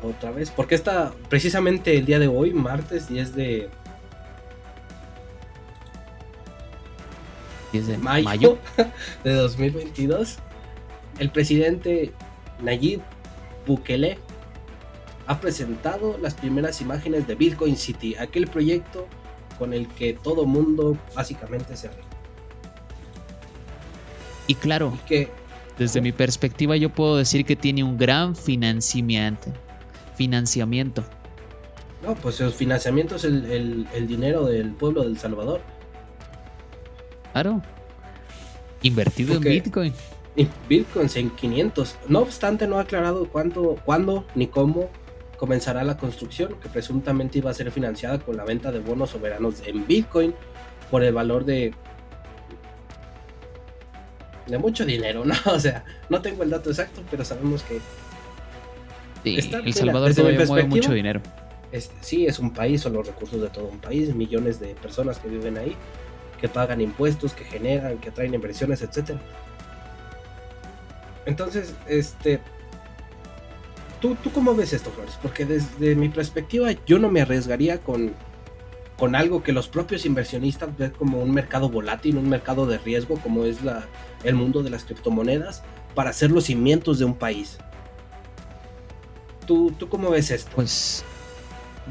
[0.03, 0.51] Otra vez.
[0.51, 3.69] Porque está precisamente el día de hoy, martes 10 de,
[7.81, 8.57] de mayo,
[9.23, 10.38] de 2022,
[11.19, 12.11] el presidente
[12.61, 13.01] Nayib
[13.65, 14.17] Bukele
[15.27, 19.07] ha presentado las primeras imágenes de Bitcoin City, aquel proyecto
[19.57, 22.03] con el que todo mundo básicamente se ríe.
[24.47, 25.29] Y claro, que,
[25.79, 29.51] desde mi perspectiva yo puedo decir que tiene un gran financiamiento.
[30.15, 31.03] Financiamiento.
[32.03, 35.61] No, pues el financiamiento es el, el dinero del pueblo del Salvador.
[37.36, 37.62] Claro.
[38.82, 39.93] Invertido en Bitcoin.
[40.69, 41.98] Bitcoins en 500.
[42.08, 44.89] No obstante, no ha aclarado cuánto, cuándo ni cómo
[45.36, 49.67] comenzará la construcción, que presuntamente iba a ser financiada con la venta de bonos soberanos
[49.67, 50.34] en Bitcoin
[50.89, 51.74] por el valor de
[54.48, 55.36] de mucho dinero, ¿no?
[55.48, 57.82] O sea, no tengo el dato exacto, pero sabemos que
[59.30, 61.19] El Salvador todavía mueve mucho dinero.
[62.00, 65.28] sí, es un país, son los recursos de todo un país, millones de personas que
[65.28, 65.76] viven ahí
[66.39, 69.17] que pagan impuestos, que generan, que traen inversiones, etc.
[71.26, 72.39] Entonces, este,
[74.00, 75.17] ¿tú, ¿tú cómo ves esto, Flores?
[75.21, 78.13] Porque desde mi perspectiva yo no me arriesgaría con,
[78.98, 83.17] con algo que los propios inversionistas ven como un mercado volátil, un mercado de riesgo,
[83.19, 83.86] como es la,
[84.24, 85.63] el mundo de las criptomonedas,
[85.95, 87.58] para hacer los cimientos de un país.
[89.48, 90.52] ¿Tú, ¿Tú cómo ves esto?
[90.56, 91.04] Pues,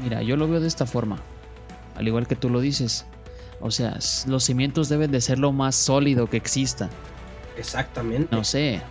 [0.01, 1.19] mira, yo lo veo de esta forma.
[1.95, 3.05] Al igual que tú lo dices,
[3.59, 6.89] o sea, los cimientos deben de ser lo más sólido que exista.
[7.57, 8.35] Exactamente.
[8.35, 8.81] No sé.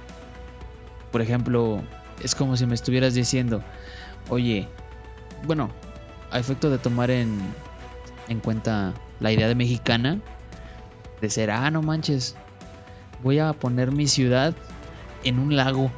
[1.13, 1.83] Por ejemplo,
[2.23, 3.63] es como si me estuvieras diciendo,
[4.29, 4.67] oye,
[5.47, 5.71] bueno,
[6.31, 7.39] a efecto de tomar en,
[8.29, 10.21] en cuenta la idea de mexicana,
[11.21, 12.35] de ser, ah, no manches,
[13.23, 14.55] voy a poner mi ciudad
[15.25, 15.91] en un lago,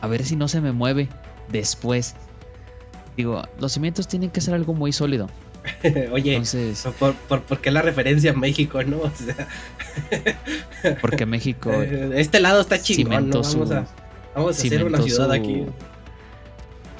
[0.00, 1.08] a ver si no se me mueve
[1.48, 2.14] después.
[3.16, 5.28] Digo, los cimientos tienen que ser algo muy sólido.
[6.12, 6.42] Oye,
[6.98, 9.00] por, qué la referencia a México, no?
[11.00, 11.72] porque México.
[12.14, 13.42] Este lado está chingón, ¿no?
[13.42, 13.86] Vamos a,
[14.34, 15.64] vamos a hacer una ciudad aquí.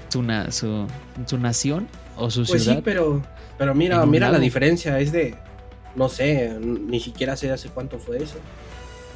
[0.08, 0.86] Su,
[1.26, 2.76] su, nación o su pues ciudad.
[2.76, 3.22] sí, pero,
[3.58, 4.98] pero mira, mira la diferencia.
[4.98, 5.34] Es de.
[5.94, 8.36] No sé, ni siquiera sé hace cuánto fue eso.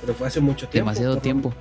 [0.00, 0.90] Pero fue hace mucho tiempo.
[0.90, 1.54] Demasiado tiempo.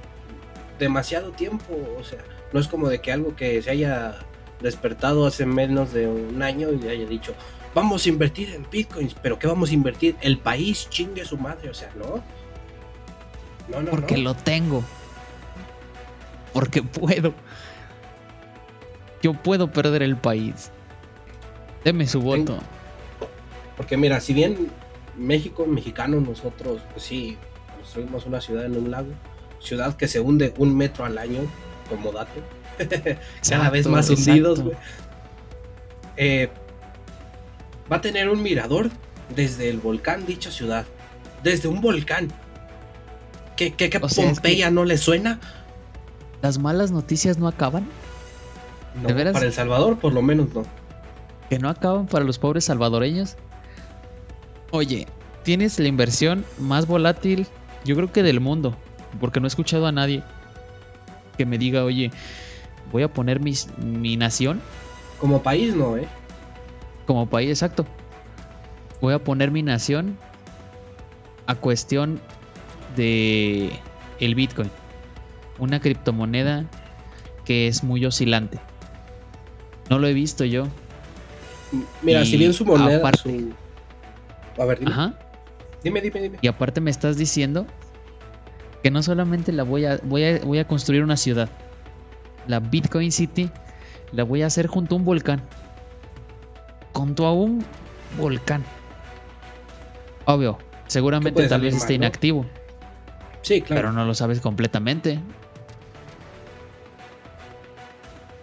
[0.77, 1.77] demasiado tiempo.
[1.99, 2.19] O sea,
[2.53, 4.19] no es como de que algo que se haya
[4.61, 7.33] despertado hace menos de un año y haya dicho,
[7.73, 10.15] vamos a invertir en bitcoins, pero ¿qué vamos a invertir?
[10.21, 12.23] El país chingue su madre, o sea, ¿no?
[13.69, 14.83] No, no, Porque lo tengo.
[16.53, 17.33] Porque puedo.
[19.21, 20.71] Yo puedo perder el país.
[21.83, 22.57] Deme su voto.
[23.77, 24.69] Porque mira, si bien
[25.15, 27.37] México, mexicanos, nosotros, pues sí,
[27.77, 29.09] construimos una ciudad en un lago,
[29.59, 31.41] ciudad que se hunde un metro al año,
[31.89, 32.41] como dato,
[33.49, 34.75] cada vez más hundidos, güey.
[36.17, 36.49] Eh,
[37.91, 38.89] va a tener un mirador
[39.35, 40.85] desde el volcán dicha ciudad.
[41.43, 42.29] Desde un volcán.
[43.55, 45.39] ¿Qué, qué, Pompeya no le suena?
[46.41, 47.85] ¿Las malas noticias no acaban?
[49.01, 50.63] No, Para El Salvador, por lo menos no.
[51.49, 53.35] ¿Que no acaban para los pobres salvadoreños?
[54.71, 55.07] Oye,
[55.43, 57.47] tienes la inversión más volátil
[57.85, 58.75] Yo creo que del mundo,
[59.19, 60.23] porque no he escuchado a nadie
[61.37, 62.11] que me diga, oye,
[62.91, 64.61] voy a poner mi nación.
[65.19, 66.07] Como país no, ¿eh?
[67.09, 67.87] Como país, exacto.
[69.01, 70.15] Voy a poner mi nación
[71.47, 72.21] a cuestión
[72.95, 73.71] de
[74.19, 74.69] el Bitcoin.
[75.57, 76.65] Una criptomoneda
[77.45, 78.59] que es muy oscilante.
[79.89, 80.67] No lo he visto yo.
[82.03, 83.01] Mira, si bien su moneda.
[84.59, 84.91] A ver, dime.
[84.91, 85.17] Ajá.
[85.83, 86.37] Dime, dime, dime.
[86.43, 87.65] Y aparte me estás diciendo
[88.83, 91.49] que no solamente la voy a, voy a, voy a construir una ciudad.
[92.45, 93.49] La Bitcoin City
[94.11, 95.41] la voy a hacer junto a un volcán.
[96.93, 97.63] Junto a un
[98.17, 98.63] volcán.
[100.25, 102.45] Obvio, seguramente tal vez esté inactivo.
[103.41, 103.81] Sí, claro.
[103.81, 105.19] Pero no lo sabes completamente.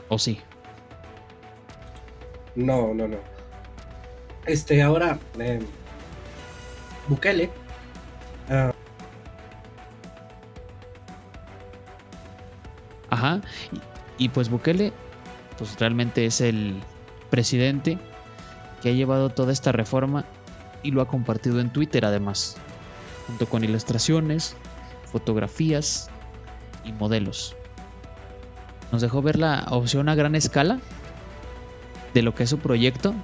[0.08, 0.40] ¿O sí?
[2.54, 3.18] No, no, no.
[4.46, 5.60] Este, ahora, eh,
[7.08, 7.50] Bukele.
[8.48, 8.72] Ah.
[13.10, 13.40] Ajá.
[14.18, 14.92] Y, pues Bukele,
[15.58, 16.80] pues realmente es el
[17.30, 17.98] presidente
[18.82, 20.24] que ha llevado toda esta reforma
[20.82, 22.56] y lo ha compartido en Twitter además,
[23.26, 24.56] junto con ilustraciones,
[25.10, 26.10] fotografías
[26.84, 27.56] y modelos.
[28.92, 30.78] Nos dejó ver la opción a gran escala
[32.14, 33.14] de lo que es su proyecto.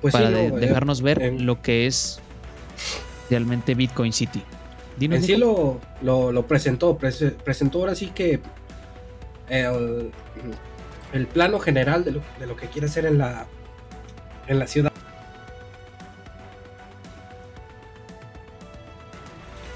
[0.00, 2.20] Pues para eh, dejarnos ver lo que es
[3.30, 4.42] realmente Bitcoin City.
[5.00, 8.40] en sí lo, lo, presentó, presentó ahora sí que
[9.48, 10.12] el,
[11.14, 13.46] el plano general de lo, de lo, que quiere hacer en la,
[14.48, 14.92] en la ciudad.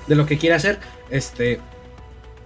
[0.08, 1.60] De lo que quiere hacer, este,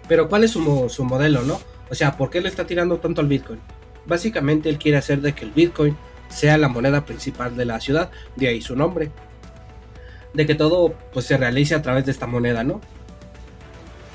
[0.09, 1.59] pero ¿cuál es su, su modelo, no?
[1.89, 3.61] O sea, ¿por qué le está tirando tanto al Bitcoin?
[4.05, 5.97] Básicamente él quiere hacer de que el Bitcoin
[6.29, 9.11] sea la moneda principal de la ciudad, de ahí su nombre.
[10.35, 12.83] De que todo pues se realice a través de esta moneda, ¿no?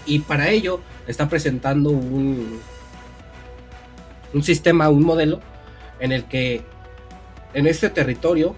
[0.06, 2.60] Y para ello está presentando un,
[4.34, 5.40] un sistema, un modelo
[6.00, 6.62] en el que
[7.54, 8.56] en este territorio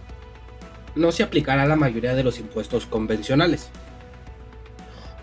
[0.95, 3.69] no se aplicará la mayoría de los impuestos convencionales.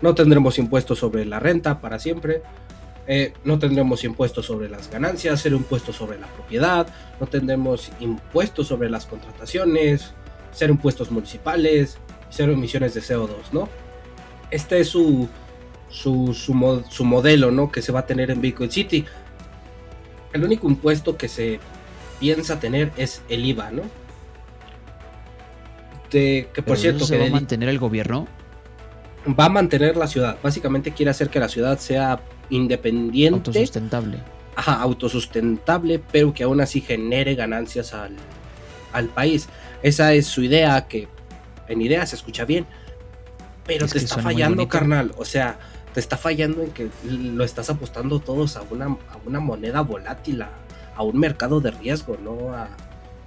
[0.01, 2.41] No tendremos impuestos sobre la renta para siempre,
[3.07, 6.87] eh, no tendremos impuestos sobre las ganancias, cero impuestos sobre la propiedad,
[7.19, 10.13] no tendremos impuestos sobre las contrataciones,
[10.51, 11.97] cero impuestos municipales,
[12.29, 13.69] cero emisiones de CO2, ¿no?
[14.51, 15.29] Este es su,
[15.89, 17.71] su, su, modelo, ¿no?
[17.71, 19.05] Que se va a tener en Bitcoin City.
[20.37, 21.59] El único impuesto que se
[22.19, 23.83] piensa tener es el IVA, ¿no?
[26.11, 27.05] De, que por cierto...
[27.05, 28.27] ¿Se va a mantener el gobierno?
[29.27, 30.37] Va a mantener la ciudad.
[30.41, 33.49] Básicamente quiere hacer que la ciudad sea independiente.
[33.49, 34.19] Autosustentable.
[34.55, 38.15] Ajá, autosustentable, pero que aún así genere ganancias al,
[38.93, 39.49] al país.
[39.83, 41.07] Esa es su idea, que
[41.67, 42.65] en idea se escucha bien,
[43.65, 45.13] pero te está fallando, carnal.
[45.17, 45.59] O sea,
[45.97, 50.43] te está fallando en que lo estás apostando todos a una, a una moneda volátil,
[50.43, 52.53] a, un mercado de riesgo, ¿no?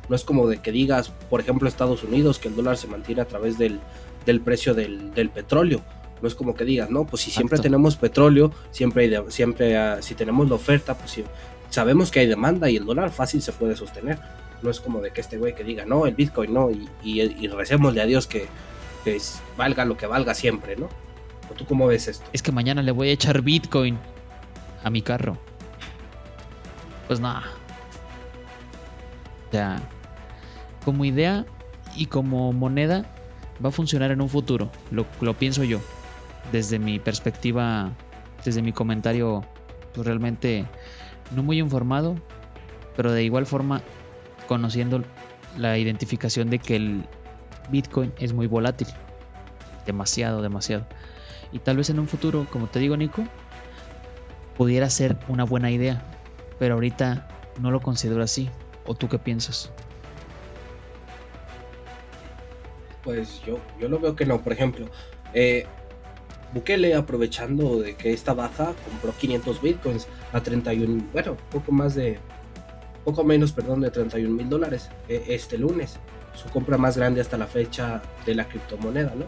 [0.08, 3.22] no es como de que digas, por ejemplo, Estados Unidos, que el dólar se mantiene
[3.22, 3.80] a través del,
[4.24, 5.82] del precio del, del petróleo
[6.22, 10.00] no es como que digas, no, pues si siempre tenemos petróleo, siempre hay siempre ah,
[10.00, 11.24] si tenemos la oferta, pues si,
[11.70, 14.20] sabemos que hay demanda y el dólar fácil se puede sostener.
[14.62, 17.48] No es como de que este güey que diga, no, el Bitcoin no, y, y,
[17.48, 18.46] recémosle a Dios que,
[19.56, 20.88] valga lo que valga siempre, ¿no?
[21.50, 22.24] ¿O tú cómo ves esto?
[22.32, 23.98] Es que mañana le voy a echar Bitcoin
[24.84, 25.36] a mi carro.
[27.06, 27.42] Pues nada.
[29.48, 29.80] O sea,
[30.84, 31.44] como idea
[31.96, 33.04] y como moneda
[33.62, 35.80] va a funcionar en un futuro, lo, lo pienso yo
[36.52, 37.90] desde mi perspectiva,
[38.44, 39.44] desde mi comentario,
[39.94, 40.66] pues realmente
[41.34, 42.16] no muy informado,
[42.96, 43.82] pero de igual forma
[44.48, 45.02] conociendo
[45.56, 47.04] la identificación de que el
[47.70, 48.88] Bitcoin es muy volátil.
[49.86, 50.86] Demasiado, demasiado.
[51.52, 53.24] Y tal vez en un futuro, como te digo Nico,
[54.56, 56.02] pudiera ser una buena idea.
[56.58, 57.28] Pero ahorita
[57.60, 58.48] no lo considero así.
[58.86, 59.70] ¿O tú qué piensas?
[63.02, 64.40] Pues yo, yo lo veo que no.
[64.40, 64.86] Por ejemplo,
[65.34, 65.66] eh,
[66.52, 72.18] Bukele, aprovechando de que esta baja, compró 500 bitcoins a 31, bueno, poco más de,
[73.04, 75.98] poco menos, perdón, de 31 mil dólares e, este lunes.
[76.34, 79.26] Su compra más grande hasta la fecha de la criptomoneda, ¿no?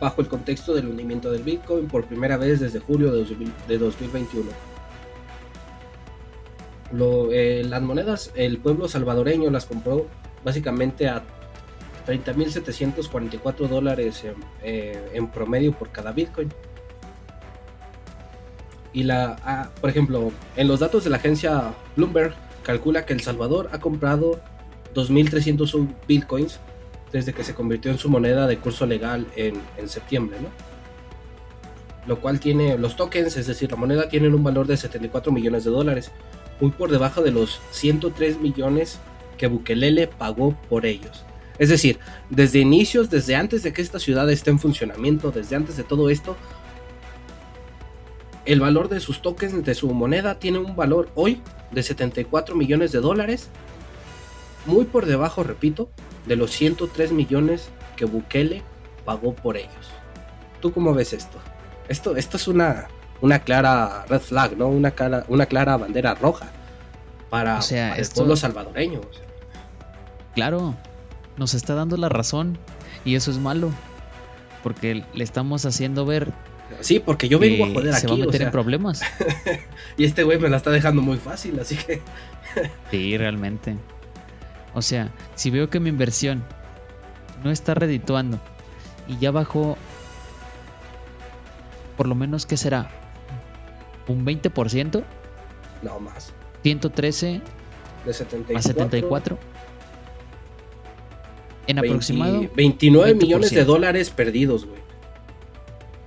[0.00, 4.50] Bajo el contexto del hundimiento del Bitcoin por primera vez desde julio de 2021.
[7.32, 10.06] Eh, las monedas, el pueblo salvadoreño las compró
[10.44, 11.22] básicamente a
[12.06, 14.24] 30.744 dólares
[14.62, 16.48] eh, en, promedio por cada Bitcoin.
[18.94, 23.20] Y la, ah, por ejemplo, en los datos de la agencia Bloomberg calcula que El
[23.20, 24.40] Salvador ha comprado
[24.94, 26.60] 2.300 Bitcoins
[27.12, 30.48] desde que se convirtió en su moneda de curso legal en, en septiembre, ¿no?
[32.06, 35.64] Lo cual tiene los tokens, es decir, la moneda tienen un valor de 74 millones
[35.64, 36.10] de dólares,
[36.60, 38.98] muy por debajo de los 103 millones
[39.36, 41.24] que Bukelele pagó por ellos.
[41.58, 41.98] Es decir,
[42.30, 46.08] desde inicios, desde antes de que esta ciudad esté en funcionamiento, desde antes de todo
[46.08, 46.36] esto,
[48.44, 51.42] el valor de sus tokens, de su moneda, tiene un valor hoy
[51.72, 53.48] de 74 millones de dólares,
[54.66, 55.90] muy por debajo, repito,
[56.28, 58.62] de los 103 millones que Bukele
[59.04, 59.90] pagó por ellos.
[60.60, 61.38] ¿Tú cómo ves esto?
[61.88, 62.88] Esto, esto es una,
[63.20, 64.68] una clara red flag, ¿no?
[64.68, 64.92] Una,
[65.28, 66.50] una clara bandera roja
[67.30, 69.00] para, el pueblo salvadoreño.
[70.34, 70.76] Claro,
[71.36, 72.58] nos está dando la razón
[73.04, 73.70] y eso es malo.
[74.62, 76.32] Porque le estamos haciendo ver.
[76.80, 78.00] Sí, porque yo vengo a joder aquí.
[78.00, 79.02] Se va a meter en problemas.
[79.96, 82.02] y este güey me la está dejando muy fácil, así que.
[82.90, 83.76] sí, realmente.
[84.78, 86.44] O sea, si veo que mi inversión
[87.42, 88.38] no está redituando
[89.08, 89.76] y ya bajó.
[91.96, 92.88] Por lo menos, ¿qué será?
[94.06, 95.02] ¿Un 20%?
[95.82, 96.32] No más.
[96.62, 97.40] 113
[98.06, 98.56] de 74.
[98.56, 99.38] a 74
[101.66, 104.78] en aproximado 29 millones de dólares perdidos, güey.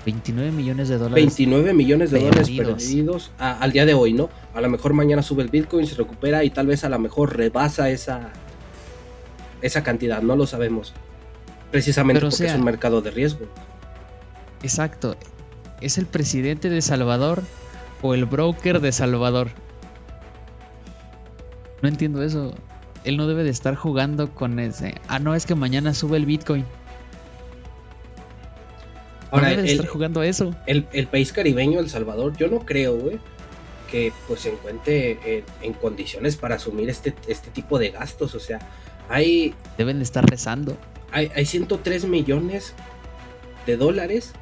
[0.06, 1.16] 29 millones de dólares.
[1.16, 4.30] 29 millones de dólares perdidos al día de hoy, ¿no?
[4.54, 7.38] A lo mejor mañana sube el Bitcoin, se recupera y tal vez a lo mejor
[7.38, 8.32] rebasa esa,
[9.62, 10.94] esa cantidad, no lo sabemos.
[11.72, 13.46] Precisamente porque es un mercado de riesgo.
[14.64, 15.16] Exacto.
[15.80, 17.44] ¿Es el presidente de Salvador
[18.02, 19.50] o el broker de Salvador?
[21.82, 22.54] No entiendo eso
[23.04, 24.96] él no debe de estar jugando con ese.
[25.08, 26.66] Ah, no, es que mañana sube el Bitcoin.
[29.32, 30.56] Ahora, no debe de estar jugando eso.
[30.66, 33.20] El, país caribeño, El Salvador, yo no creo, güey,
[33.92, 38.34] que pues se encuentre en, condiciones para asumir este, este tipo de gastos.
[38.34, 38.60] O sea,
[39.10, 39.54] hay.
[39.78, 40.78] Deben de estar rezando.
[41.12, 42.74] Hay, hay 103 millones
[43.66, 44.34] de dólares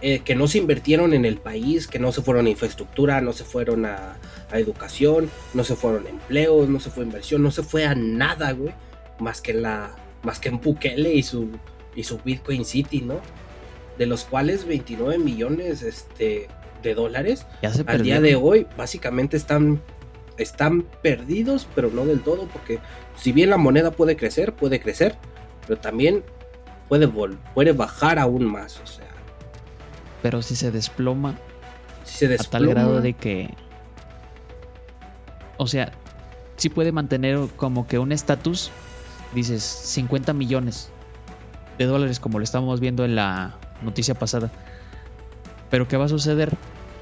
[0.00, 3.32] eh, que no se invirtieron en el país, que no se fueron a infraestructura, no
[3.32, 4.16] se fueron a,
[4.52, 7.94] educación, no se fueron a empleos, no se fue a inversión, no se fue a
[7.96, 8.72] nada, güey,
[9.18, 11.50] más que en la, más que en Pukele y su,
[11.96, 13.20] y su Bitcoin City, ¿no?
[13.98, 16.46] De los cuales 29 millones este,
[16.82, 17.46] de dólares
[17.86, 19.80] al día de hoy básicamente están,
[20.36, 22.78] están perdidos, pero no del todo, porque
[23.16, 25.16] si bien la moneda puede crecer, puede crecer,
[25.66, 26.24] pero también
[26.88, 29.08] puede, puede bajar aún más, o sea
[30.22, 31.38] pero si se desploma,
[32.04, 33.54] si se desploma a tal grado de que.
[35.56, 35.92] O sea,
[36.56, 38.70] si puede mantener como que un estatus,
[39.34, 40.90] dices 50 millones
[41.78, 44.50] de dólares, como lo estábamos viendo en la noticia pasada.
[45.70, 46.50] Pero ¿qué va a suceder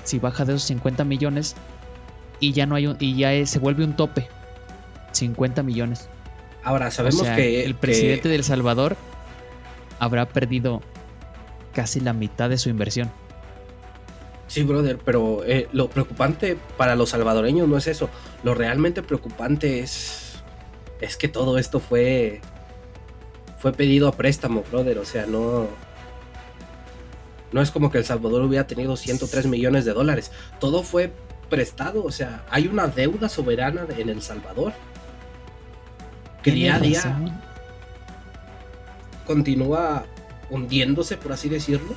[0.04, 1.54] si baja de esos 50 millones
[2.40, 4.28] y ya no hay un, y ya se vuelve un tope?
[5.12, 6.08] 50 millones.
[6.62, 8.96] Ahora sabemos que el presidente de El Salvador
[9.98, 10.82] habrá perdido
[11.72, 13.10] casi la mitad de su inversión.
[14.48, 18.08] Sí, brother, pero eh, lo preocupante para los salvadoreños no es eso.
[18.42, 20.42] Lo realmente preocupante es,
[21.00, 22.40] es que todo esto fue,
[23.58, 24.98] fue pedido a préstamo, brother.
[24.98, 25.66] O sea, no,
[27.52, 30.30] no es como que El Salvador hubiera tenido 103 millones de dólares.
[30.60, 31.12] Todo fue
[31.48, 32.04] prestado.
[32.04, 34.72] O sea, hay una deuda soberana en El Salvador.
[36.42, 37.18] Que día a día
[39.26, 40.06] continúa
[40.50, 41.94] hundiéndose, por así decirlo.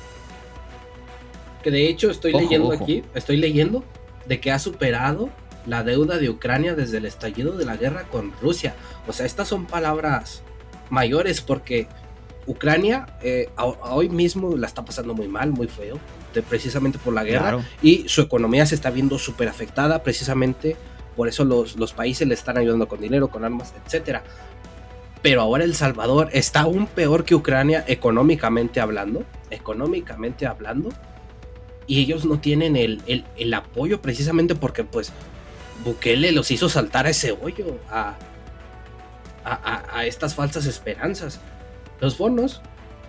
[1.62, 3.84] Que de hecho estoy leyendo aquí, estoy leyendo
[4.26, 5.30] de que ha superado
[5.66, 8.74] la deuda de Ucrania desde el estallido de la guerra con Rusia.
[9.06, 10.42] O sea, estas son palabras
[10.88, 11.86] mayores porque
[12.46, 15.98] Ucrania eh, hoy mismo la está pasando muy mal, muy feo,
[16.48, 17.60] precisamente por la guerra.
[17.82, 20.76] Y su economía se está viendo súper afectada precisamente
[21.16, 24.22] por eso los, los, países le están ayudando con dinero, con armas, etcétera
[25.22, 30.90] pero ahora El Salvador está aún peor que Ucrania económicamente hablando, económicamente hablando,
[31.86, 35.12] y ellos no tienen el, apoyo precisamente porque pues
[35.84, 38.16] Bukele los hizo saltar a ese hoyo, a,
[39.44, 41.40] a, estas falsas esperanzas.
[42.00, 42.60] Los bonos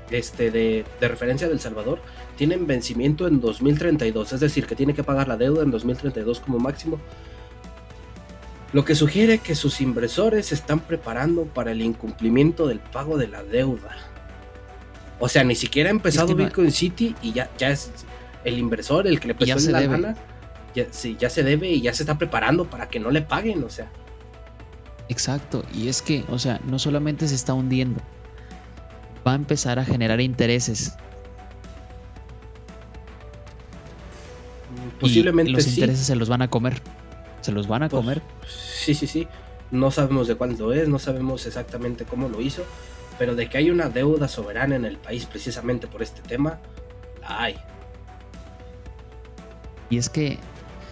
[0.09, 1.99] este, de, de referencia del Salvador
[2.37, 6.59] tienen vencimiento en 2032, es decir, que tiene que pagar la deuda en 2032 como
[6.59, 6.99] máximo
[8.73, 13.27] lo que sugiere que sus inversores se están preparando para el incumplimiento del pago de
[13.27, 13.97] la deuda.
[15.19, 17.91] O sea, ni siquiera ha empezado Bitcoin City y ya, ya es
[18.43, 20.15] el inversor el que le prestó la gana.
[20.73, 23.61] Ya, sí, ya se debe y ya se está preparando para que no le paguen,
[23.63, 23.91] o sea.
[25.09, 27.99] Exacto, y es que, o sea, no solamente se está hundiendo,
[29.26, 30.95] va a empezar a generar intereses.
[34.99, 36.82] Posiblemente los intereses se los van a comer.
[37.41, 38.22] ¿Se los van a pues, comer?
[38.47, 39.28] Sí, sí, sí.
[39.72, 42.63] No sabemos de cuándo es, no sabemos exactamente cómo lo hizo,
[43.17, 46.59] Pero de que hay una deuda soberana en el país precisamente por este tema,
[47.22, 47.55] la hay.
[49.89, 50.39] Y es que,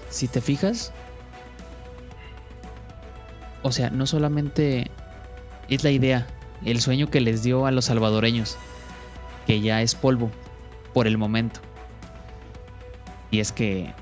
[0.09, 0.91] si te fijas,
[3.63, 4.89] o sea, no solamente
[5.69, 6.27] es la idea,
[6.65, 8.57] el sueño que les dio a los salvadoreños,
[9.47, 10.31] que ya es polvo
[10.93, 11.59] por el momento.
[13.31, 13.93] Y es que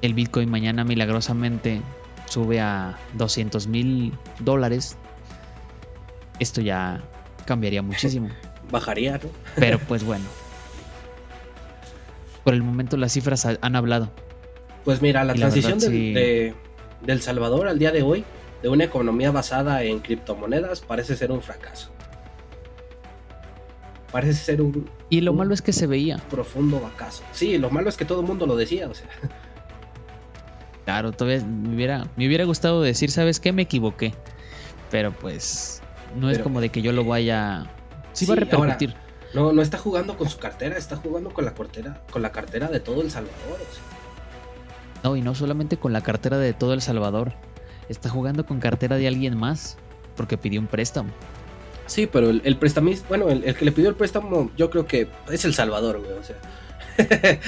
[0.00, 1.80] el Bitcoin mañana milagrosamente
[2.26, 4.96] sube a 200 mil dólares.
[6.38, 7.02] Esto ya
[7.44, 8.28] cambiaría muchísimo.
[8.70, 9.28] Bajaría, ¿no?
[9.56, 10.24] Pero pues bueno.
[12.44, 14.10] Por el momento las cifras han hablado.
[14.84, 16.54] Pues mira, la transición de,
[17.02, 18.24] del Salvador al día de hoy,
[18.62, 21.90] de una economía basada en criptomonedas, parece ser un fracaso.
[24.12, 24.88] Parece ser un...
[25.10, 26.18] Y lo malo es que se veía.
[26.30, 27.22] Profundo fracaso.
[27.32, 29.08] Sí, lo malo es que todo el mundo lo decía, o sea.
[30.84, 33.52] Claro, todavía me hubiera, me hubiera gustado decir, ¿sabes qué?
[33.52, 34.14] Me equivoqué.
[34.90, 35.80] Pero pues
[36.16, 37.66] no es como de que yo lo vaya...
[38.12, 38.94] Sí, va a repercutir.
[39.32, 42.68] no, no está jugando con su cartera, está jugando con la cartera, con la cartera
[42.68, 43.58] de todo El Salvador.
[45.02, 47.32] No, y no solamente con la cartera de todo El Salvador.
[47.92, 49.76] Está jugando con cartera de alguien más
[50.16, 51.10] porque pidió un préstamo.
[51.86, 54.86] Sí, pero el, el prestamista, bueno, el, el, que le pidió el préstamo, yo creo
[54.86, 56.12] que es El Salvador, güey.
[56.12, 56.36] O sea,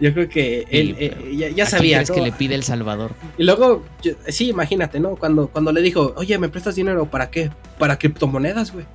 [0.00, 2.00] yo creo que él eh, ya, sabía.
[2.00, 3.14] Es que le pide El Salvador.
[3.36, 3.84] Y luego,
[4.28, 5.16] sí, imagínate, ¿no?
[5.16, 7.50] Cuando, cuando le dijo, oye, ¿me prestas dinero para qué?
[7.78, 8.86] Para criptomonedas, güey.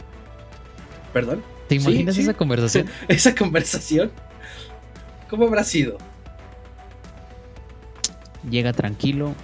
[1.11, 1.43] ¿Perdón?
[1.67, 2.88] ¿Te imaginas esa conversación?
[3.09, 4.11] esa conversación.
[5.30, 5.97] ¿Cómo habrá sido?
[8.49, 9.36] Llega tranquilo,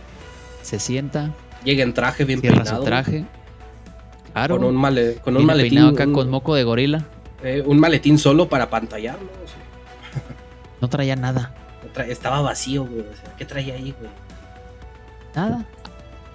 [0.66, 1.32] se sienta.
[1.64, 3.26] Llega en traje bien cierra su traje.
[4.48, 5.80] Con un, male, con un maletín.
[5.80, 7.06] acá con moco de gorila.
[7.44, 9.30] Eh, un maletín solo para pantallarlo.
[10.82, 11.56] No traía nada.
[12.10, 13.06] estaba vacío, güey.
[13.38, 14.12] ¿qué traía ahí, güey?
[15.34, 15.66] Nada.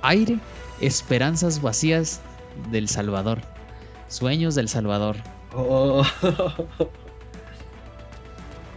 [0.03, 0.39] Aire,
[0.81, 2.21] esperanzas vacías
[2.73, 3.43] del Salvador.
[4.09, 5.17] Sueños del Salvador.
[5.55, 6.03] Oh.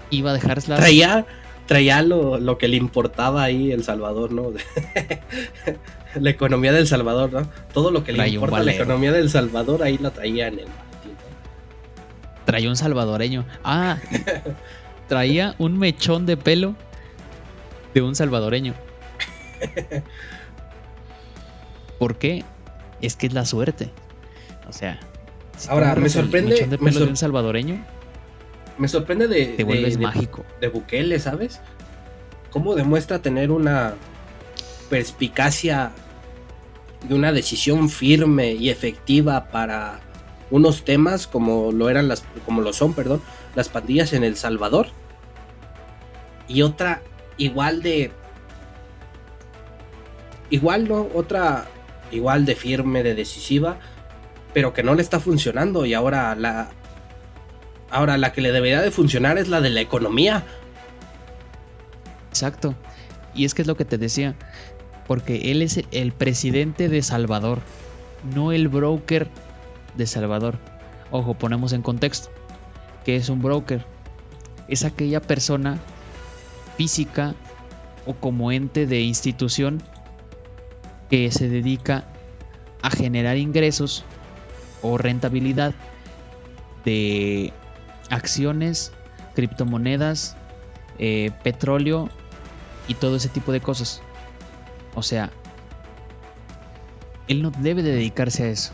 [0.10, 0.76] Iba a dejarla.
[0.76, 1.26] Traía,
[1.74, 4.54] traía lo, que le importaba ahí El Salvador, ¿no?
[6.20, 7.50] la economía del Salvador, ¿no?
[7.74, 10.68] Todo lo que le importa la economía del Salvador, ahí la traía en el
[12.46, 13.46] Traía un salvadoreño.
[13.64, 13.98] Ah,
[15.08, 16.76] traía un mechón de pelo
[17.96, 18.76] de un salvadoreño.
[21.98, 22.44] ¿Por qué?
[23.02, 23.90] Es que es la suerte.
[24.70, 25.00] O sea,
[25.70, 26.68] ahora me sorprende.
[26.68, 27.84] de pelo de un salvadoreño.
[28.78, 29.46] Me sorprende de.
[29.46, 30.46] Te vuelves mágico.
[30.60, 31.62] De, Bukele, ¿sabes?
[32.52, 33.96] ¿Cómo demuestra tener una
[34.90, 35.92] perspicacia
[37.08, 40.00] de una decisión firme y efectiva para
[40.52, 43.22] unos temas como lo eran las como lo son, perdón,
[43.56, 44.88] las pandillas en El Salvador
[46.48, 47.02] y otra
[47.38, 48.12] igual de
[50.50, 51.66] igual no otra
[52.12, 53.80] igual de firme de decisiva
[54.54, 56.70] pero que no le está funcionando y ahora la
[57.94, 60.44] ahora la que le debería de funcionar es la de la economía.
[62.30, 62.76] Exacto.
[63.36, 64.36] Y es que es lo que te decía
[65.08, 67.60] porque él es el presidente de Salvador
[68.34, 69.28] no el broker
[69.98, 70.58] de Salvador.
[71.12, 72.30] Ojo ponemos en contexto
[73.06, 73.86] que es un broker
[74.68, 75.78] es aquella persona
[76.78, 77.36] física
[78.06, 79.82] o como ente de institución
[81.10, 82.06] que se dedica
[82.82, 84.04] a generar ingresos
[84.82, 85.74] o rentabilidad
[86.86, 87.54] de
[88.10, 88.92] acciones,
[89.36, 90.36] criptomonedas,
[91.00, 92.10] eh, petróleo
[92.88, 94.02] y todo ese tipo de cosas.
[94.96, 95.32] O sea,
[97.28, 98.74] él no debe de dedicarse a eso.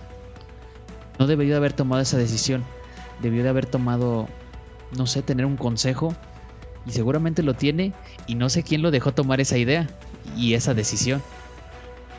[1.18, 2.64] No debería de haber tomado esa decisión.
[3.22, 4.28] Debió de haber tomado,
[4.98, 6.14] no sé, tener un consejo
[6.86, 7.94] y seguramente lo tiene
[8.28, 9.88] y no sé quién lo dejó tomar esa idea
[10.38, 11.22] y esa decisión.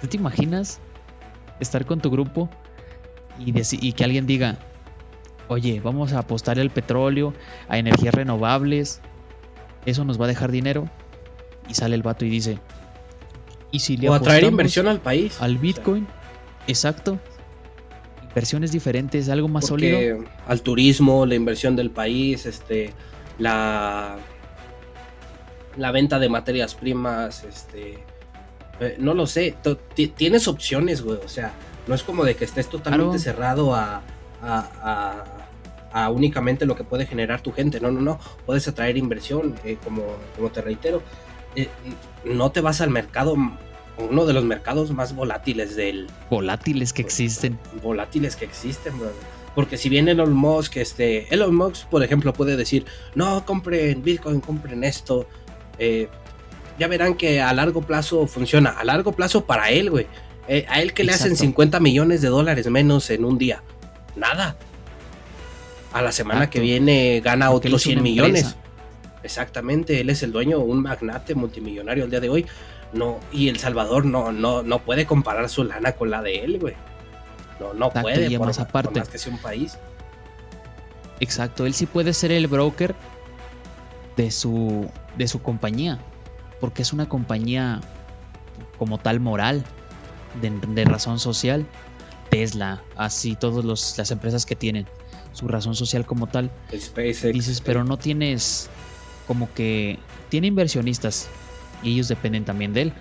[0.01, 0.81] ¿Tú te imaginas
[1.61, 2.49] estar con tu grupo
[3.39, 4.59] y, y que alguien diga,
[5.51, 7.35] oye, vamos a apostar al petróleo,
[7.69, 9.01] a energías renovables,
[9.85, 10.89] eso nos va a dejar dinero?
[11.69, 12.59] Y sale el vato y dice,
[13.71, 15.41] ¿y si le o atraer inversión al país?
[15.41, 16.07] Al Bitcoin,
[16.67, 17.19] exacto.
[18.23, 20.25] Inversiones diferentes, algo más sólido.
[20.47, 22.93] Al turismo, la inversión del país, este,
[23.39, 24.19] la
[25.77, 28.05] la venta de materias primas, este,
[28.81, 29.57] eh, no lo sé,
[30.17, 31.53] tienes opciones, güey, o sea,
[31.87, 34.03] no es como de que estés totalmente cerrado a,
[34.43, 35.40] a,
[36.11, 40.03] únicamente lo que puede generar tu gente, no, no, no, puedes atraer inversión, eh, como,
[40.37, 41.03] como te reitero,
[41.57, 41.69] eh,
[42.25, 43.37] no te vas al mercado,
[43.99, 46.09] uno de los mercados más volátiles del...
[46.31, 47.59] Volátiles que existen.
[47.83, 48.95] Volátiles que existen,
[49.55, 54.41] Porque si bien Elon Musk, este, Elon Musk, por ejemplo, puede decir, no, compren Bitcoin,
[54.41, 55.27] compren esto,
[55.79, 56.09] eh,
[56.79, 58.71] ya verán que a largo plazo funciona.
[58.71, 60.07] A largo plazo para él, güey.
[60.49, 63.63] Eh, a él que le hacen 50 millones de dólares menos en un día.
[64.17, 64.57] nada.
[65.93, 68.57] A la semana que viene gana otros 100 millones.
[69.23, 72.47] Exactamente, él es el dueño, un magnate multimillonario el día de hoy.
[72.93, 76.59] No, y El Salvador no, no, no puede comparar su lana con la de él,
[76.59, 76.75] güey.
[77.61, 79.03] No, no puede, por, más aparte.
[79.11, 79.79] que sea un país.
[81.21, 82.95] Exacto, él sí puede ser el broker
[84.17, 85.99] de su, de su compañía,
[86.59, 87.81] porque es una compañía
[88.79, 89.65] como tal moral,
[90.41, 91.67] de, razón social.
[92.31, 94.87] Tesla, así todas las empresas que tienen
[95.33, 96.51] su razón social como tal.
[96.75, 97.33] SpaceX.
[97.33, 98.69] Dices, pero no tienes
[99.27, 101.29] como que tiene inversionistas
[101.83, 102.93] y ellos dependen también de él.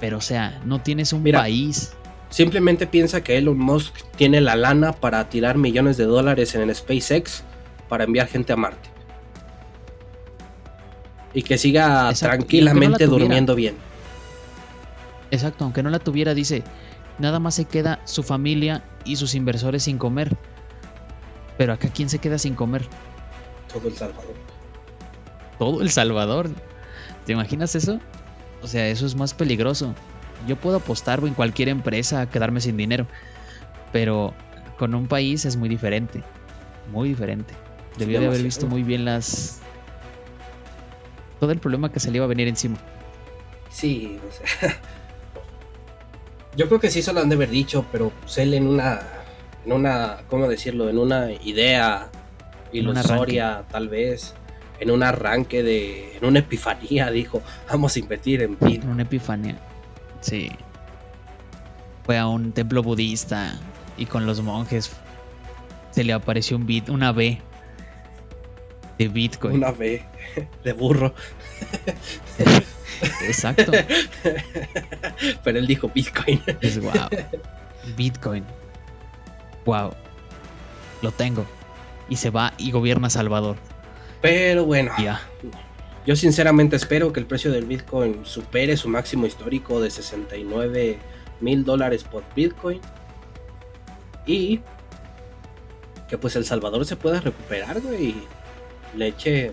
[0.00, 1.92] Pero o sea, no tienes un país.
[2.30, 6.74] Simplemente piensa que Elon Musk tiene la lana para tirar millones de dólares en el
[6.74, 7.44] SpaceX
[7.88, 8.88] para enviar gente a Marte.
[11.32, 13.76] Y que siga tranquilamente durmiendo bien.
[15.30, 16.62] Exacto, aunque no la tuviera, dice,
[17.18, 20.36] nada más se queda su familia y sus inversores sin comer.
[21.56, 22.82] Pero acá, ¿quién se queda sin comer?
[23.72, 24.34] Todo El Salvador.
[25.58, 26.50] Todo El Salvador.
[27.26, 28.00] ¿Te imaginas eso?
[28.62, 29.94] O sea, eso es más peligroso.
[30.46, 33.06] Yo puedo apostar en cualquier empresa a quedarme sin dinero.
[33.92, 34.34] Pero
[34.78, 36.22] con un país es muy diferente.
[36.90, 37.54] Muy diferente.
[37.98, 39.60] Debió de haber visto muy bien las.
[41.40, 42.76] Todo el problema que se le iba a venir encima.
[43.70, 44.80] Sí, o sea.
[46.56, 49.00] Yo creo que sí se lo han de haber dicho, pero pues él en una.
[49.64, 50.18] En una.
[50.28, 50.88] ¿Cómo decirlo?
[50.88, 52.10] En una idea
[52.72, 54.34] ilusoria, tal vez
[54.80, 59.56] en un arranque de, en una epifanía, dijo, vamos a invertir en En una epifanía,
[60.20, 60.50] sí.
[62.04, 63.58] Fue a un templo budista
[63.96, 64.92] y con los monjes
[65.90, 67.40] se le apareció un bit, una B
[68.98, 69.56] de Bitcoin.
[69.56, 70.04] Una B
[70.62, 71.14] de burro.
[73.26, 73.72] Exacto.
[75.44, 76.42] Pero él dijo Bitcoin.
[76.60, 76.92] Es wow.
[77.96, 78.44] Bitcoin.
[79.64, 79.92] Wow.
[81.02, 81.44] Lo tengo.
[82.08, 83.56] Y se va y gobierna Salvador.
[84.20, 84.92] Pero bueno,
[86.06, 90.98] yo sinceramente espero que el precio del Bitcoin supere su máximo histórico de 69
[91.40, 92.80] mil dólares por Bitcoin.
[94.26, 94.60] Y
[96.08, 98.08] que pues El Salvador se pueda recuperar, güey.
[98.08, 98.24] Y
[98.96, 99.52] le eche.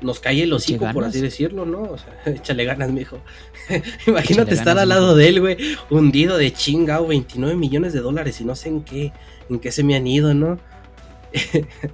[0.00, 1.82] Nos cae el hocico, por así decirlo, ¿no?
[1.82, 3.20] O sea, échale ganas, mijo.
[4.06, 5.56] Imagínate estar al lado de él, güey,
[5.90, 9.12] hundido de chingao, 29 millones de dólares y no sé en qué,
[9.48, 10.58] en qué se me han ido, ¿no?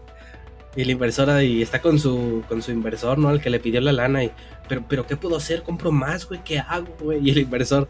[0.77, 3.31] Y la inversora y está con su, con su inversor, ¿no?
[3.31, 4.31] Al que le pidió la lana y,
[4.69, 5.63] pero, pero ¿qué puedo hacer?
[5.63, 7.27] Compro más, güey, ¿qué hago, güey?
[7.27, 7.89] Y el inversor,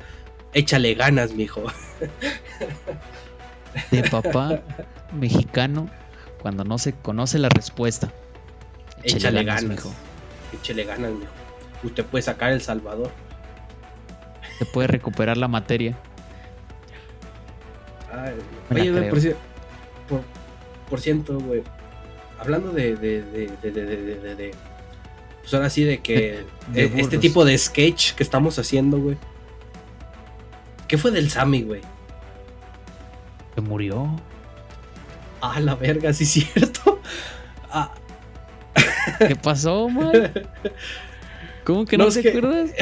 [0.54, 1.64] échale ganas, mijo.
[3.90, 4.60] De papá
[5.12, 5.90] mexicano,
[6.40, 8.12] cuando no se conoce la respuesta.
[9.02, 9.92] Échale, ganas, mijo.
[10.52, 11.32] Échale ganas, mijo.
[11.82, 13.10] Usted puede sacar El Salvador.
[14.58, 15.96] Se puede recuperar la materia.
[18.12, 18.34] Ay,
[18.70, 19.20] oye, por,
[20.08, 20.20] por,
[20.88, 21.62] por ciento, güey
[22.38, 24.54] hablando de, de, de,
[25.40, 26.44] pues ahora sí, de que
[26.74, 29.16] e, este tipo de sketch que estamos haciendo, güey.
[30.88, 31.80] ¿Qué fue del Sammy, güey?
[33.54, 34.20] Se murió.
[35.40, 37.00] Ah, la verga, sí es cierto.
[37.68, 37.92] Ah.
[39.18, 40.32] ¿Qué pasó, man?
[41.64, 42.70] ¿Cómo que no, se acuerdas?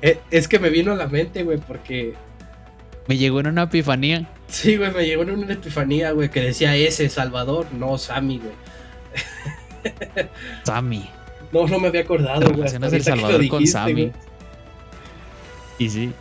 [0.00, 2.14] Eh, es que me vino a la mente, güey, porque
[3.08, 4.28] me llegó en una epifanía.
[4.46, 8.52] Sí, güey, me llegó en una epifanía, güey, que decía ese, Salvador, no Sammy, güey.
[10.64, 11.10] Sammy.
[11.50, 12.66] No, no me había acordado, güey.
[12.66, 14.12] es El Salvador con Sammy.
[15.78, 16.12] Y sí.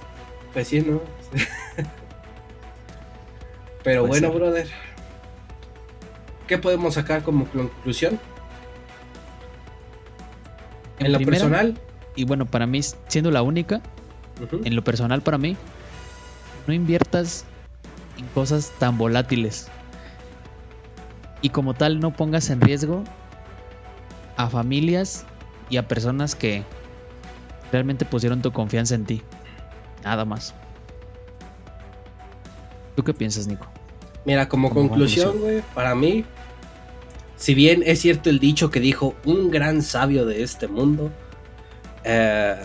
[0.53, 1.01] Pues sí, ¿no?
[3.83, 4.67] Pero bueno, brother.
[6.47, 8.19] ¿Qué podemos sacar como conclusión?
[10.99, 11.77] En, lo personal.
[12.15, 13.81] Y bueno, para mí, siendo la única,
[14.63, 15.57] en lo personal para mí,
[16.65, 17.45] no inviertas
[18.17, 19.67] en cosas tan volátiles.
[21.41, 23.03] Y como tal, no pongas en riesgo
[24.37, 25.25] a familias
[25.69, 26.63] y a personas que
[27.71, 29.21] realmente pusieron tu confianza en ti.
[30.03, 30.55] Nada más.
[32.95, 33.67] ¿Tú qué piensas, Nico?
[34.25, 36.25] Mira, como, conclusión, güey, para mí,
[37.37, 41.11] si bien es cierto el dicho que dijo un gran sabio de este mundo,
[42.03, 42.55] eh,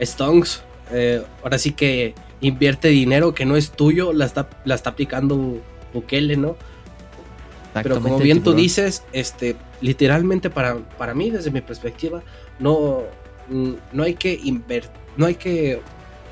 [0.00, 4.90] Stonks, eh, ahora sí que invierte dinero que no es tuyo, la está, la está
[4.90, 5.60] aplicando
[5.92, 6.56] Bukele, ¿no?
[7.74, 12.22] Pero como bien tú dices, este, literalmente para, para mí, desde mi perspectiva,
[12.58, 13.02] no,
[13.92, 14.40] no hay que
[15.16, 15.80] no hay que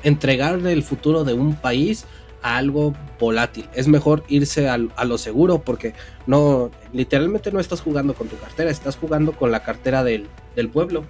[0.03, 2.05] entregarle el futuro de un país
[2.41, 3.67] a algo volátil.
[3.73, 5.93] Es mejor irse a, lo seguro porque
[6.27, 10.27] no, literalmente no estás jugando con tu cartera, estás jugando con la cartera del,
[10.71, 11.03] pueblo.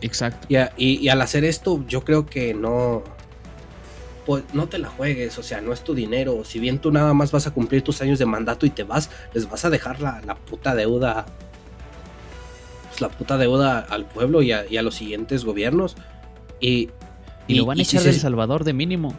[0.00, 0.46] Exacto.
[0.48, 3.02] y, y, al hacer esto, yo creo que no,
[4.26, 6.44] pues no te la juegues, o sea, no es tu dinero.
[6.44, 9.10] Si bien tú nada más vas a cumplir tus años de mandato y te vas,
[9.32, 11.26] les vas a dejar la, la puta deuda.
[12.88, 15.96] Pues la puta deuda al pueblo y a, y a los siguientes gobiernos.
[16.60, 16.90] Y,
[17.48, 19.14] Y, lo van a si echar del se- Salvador de mínimo.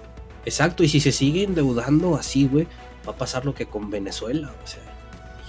[0.45, 2.67] Exacto, y si se sigue endeudando así, güey,
[3.07, 4.81] va a pasar lo que con Venezuela, o sea.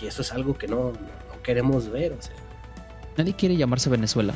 [0.00, 2.34] Y eso es algo que no, no queremos ver, o sea.
[3.16, 4.34] Nadie quiere llamarse Venezuela.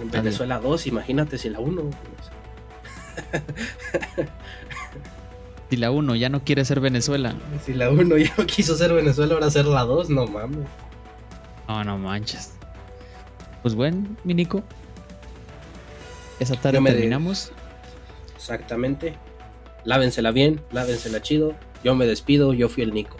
[0.00, 0.20] En Nadie.
[0.22, 1.90] Venezuela 2, imagínate si la 1.
[5.70, 7.34] Si la uno ya no quiere ser Venezuela.
[7.64, 10.66] Si la 1 ya no quiso ser Venezuela, ahora ser la 2, no mames.
[11.68, 12.52] No, no manches.
[13.62, 14.62] Pues bueno, mi Nico.
[16.38, 17.50] Esa tarde de- terminamos.
[18.36, 19.14] Exactamente.
[19.84, 21.54] Lávensela bien, lávensela chido.
[21.82, 23.16] Yo me despido, yo fui el Nico.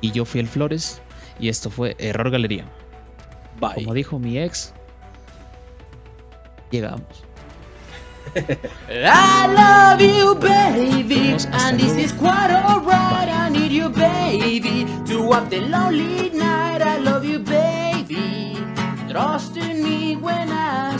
[0.00, 1.00] Y yo fui el Flores.
[1.38, 2.64] Y esto fue Error Galería.
[3.60, 3.74] Bye.
[3.84, 4.72] Como dijo mi ex.
[6.70, 7.24] Llegamos.
[8.88, 13.28] I love you, baby, and this is quite alright.
[13.28, 16.80] I need you, baby, to walk the lonely night.
[16.80, 18.56] I love you, baby.
[19.10, 20.91] Trust in me when I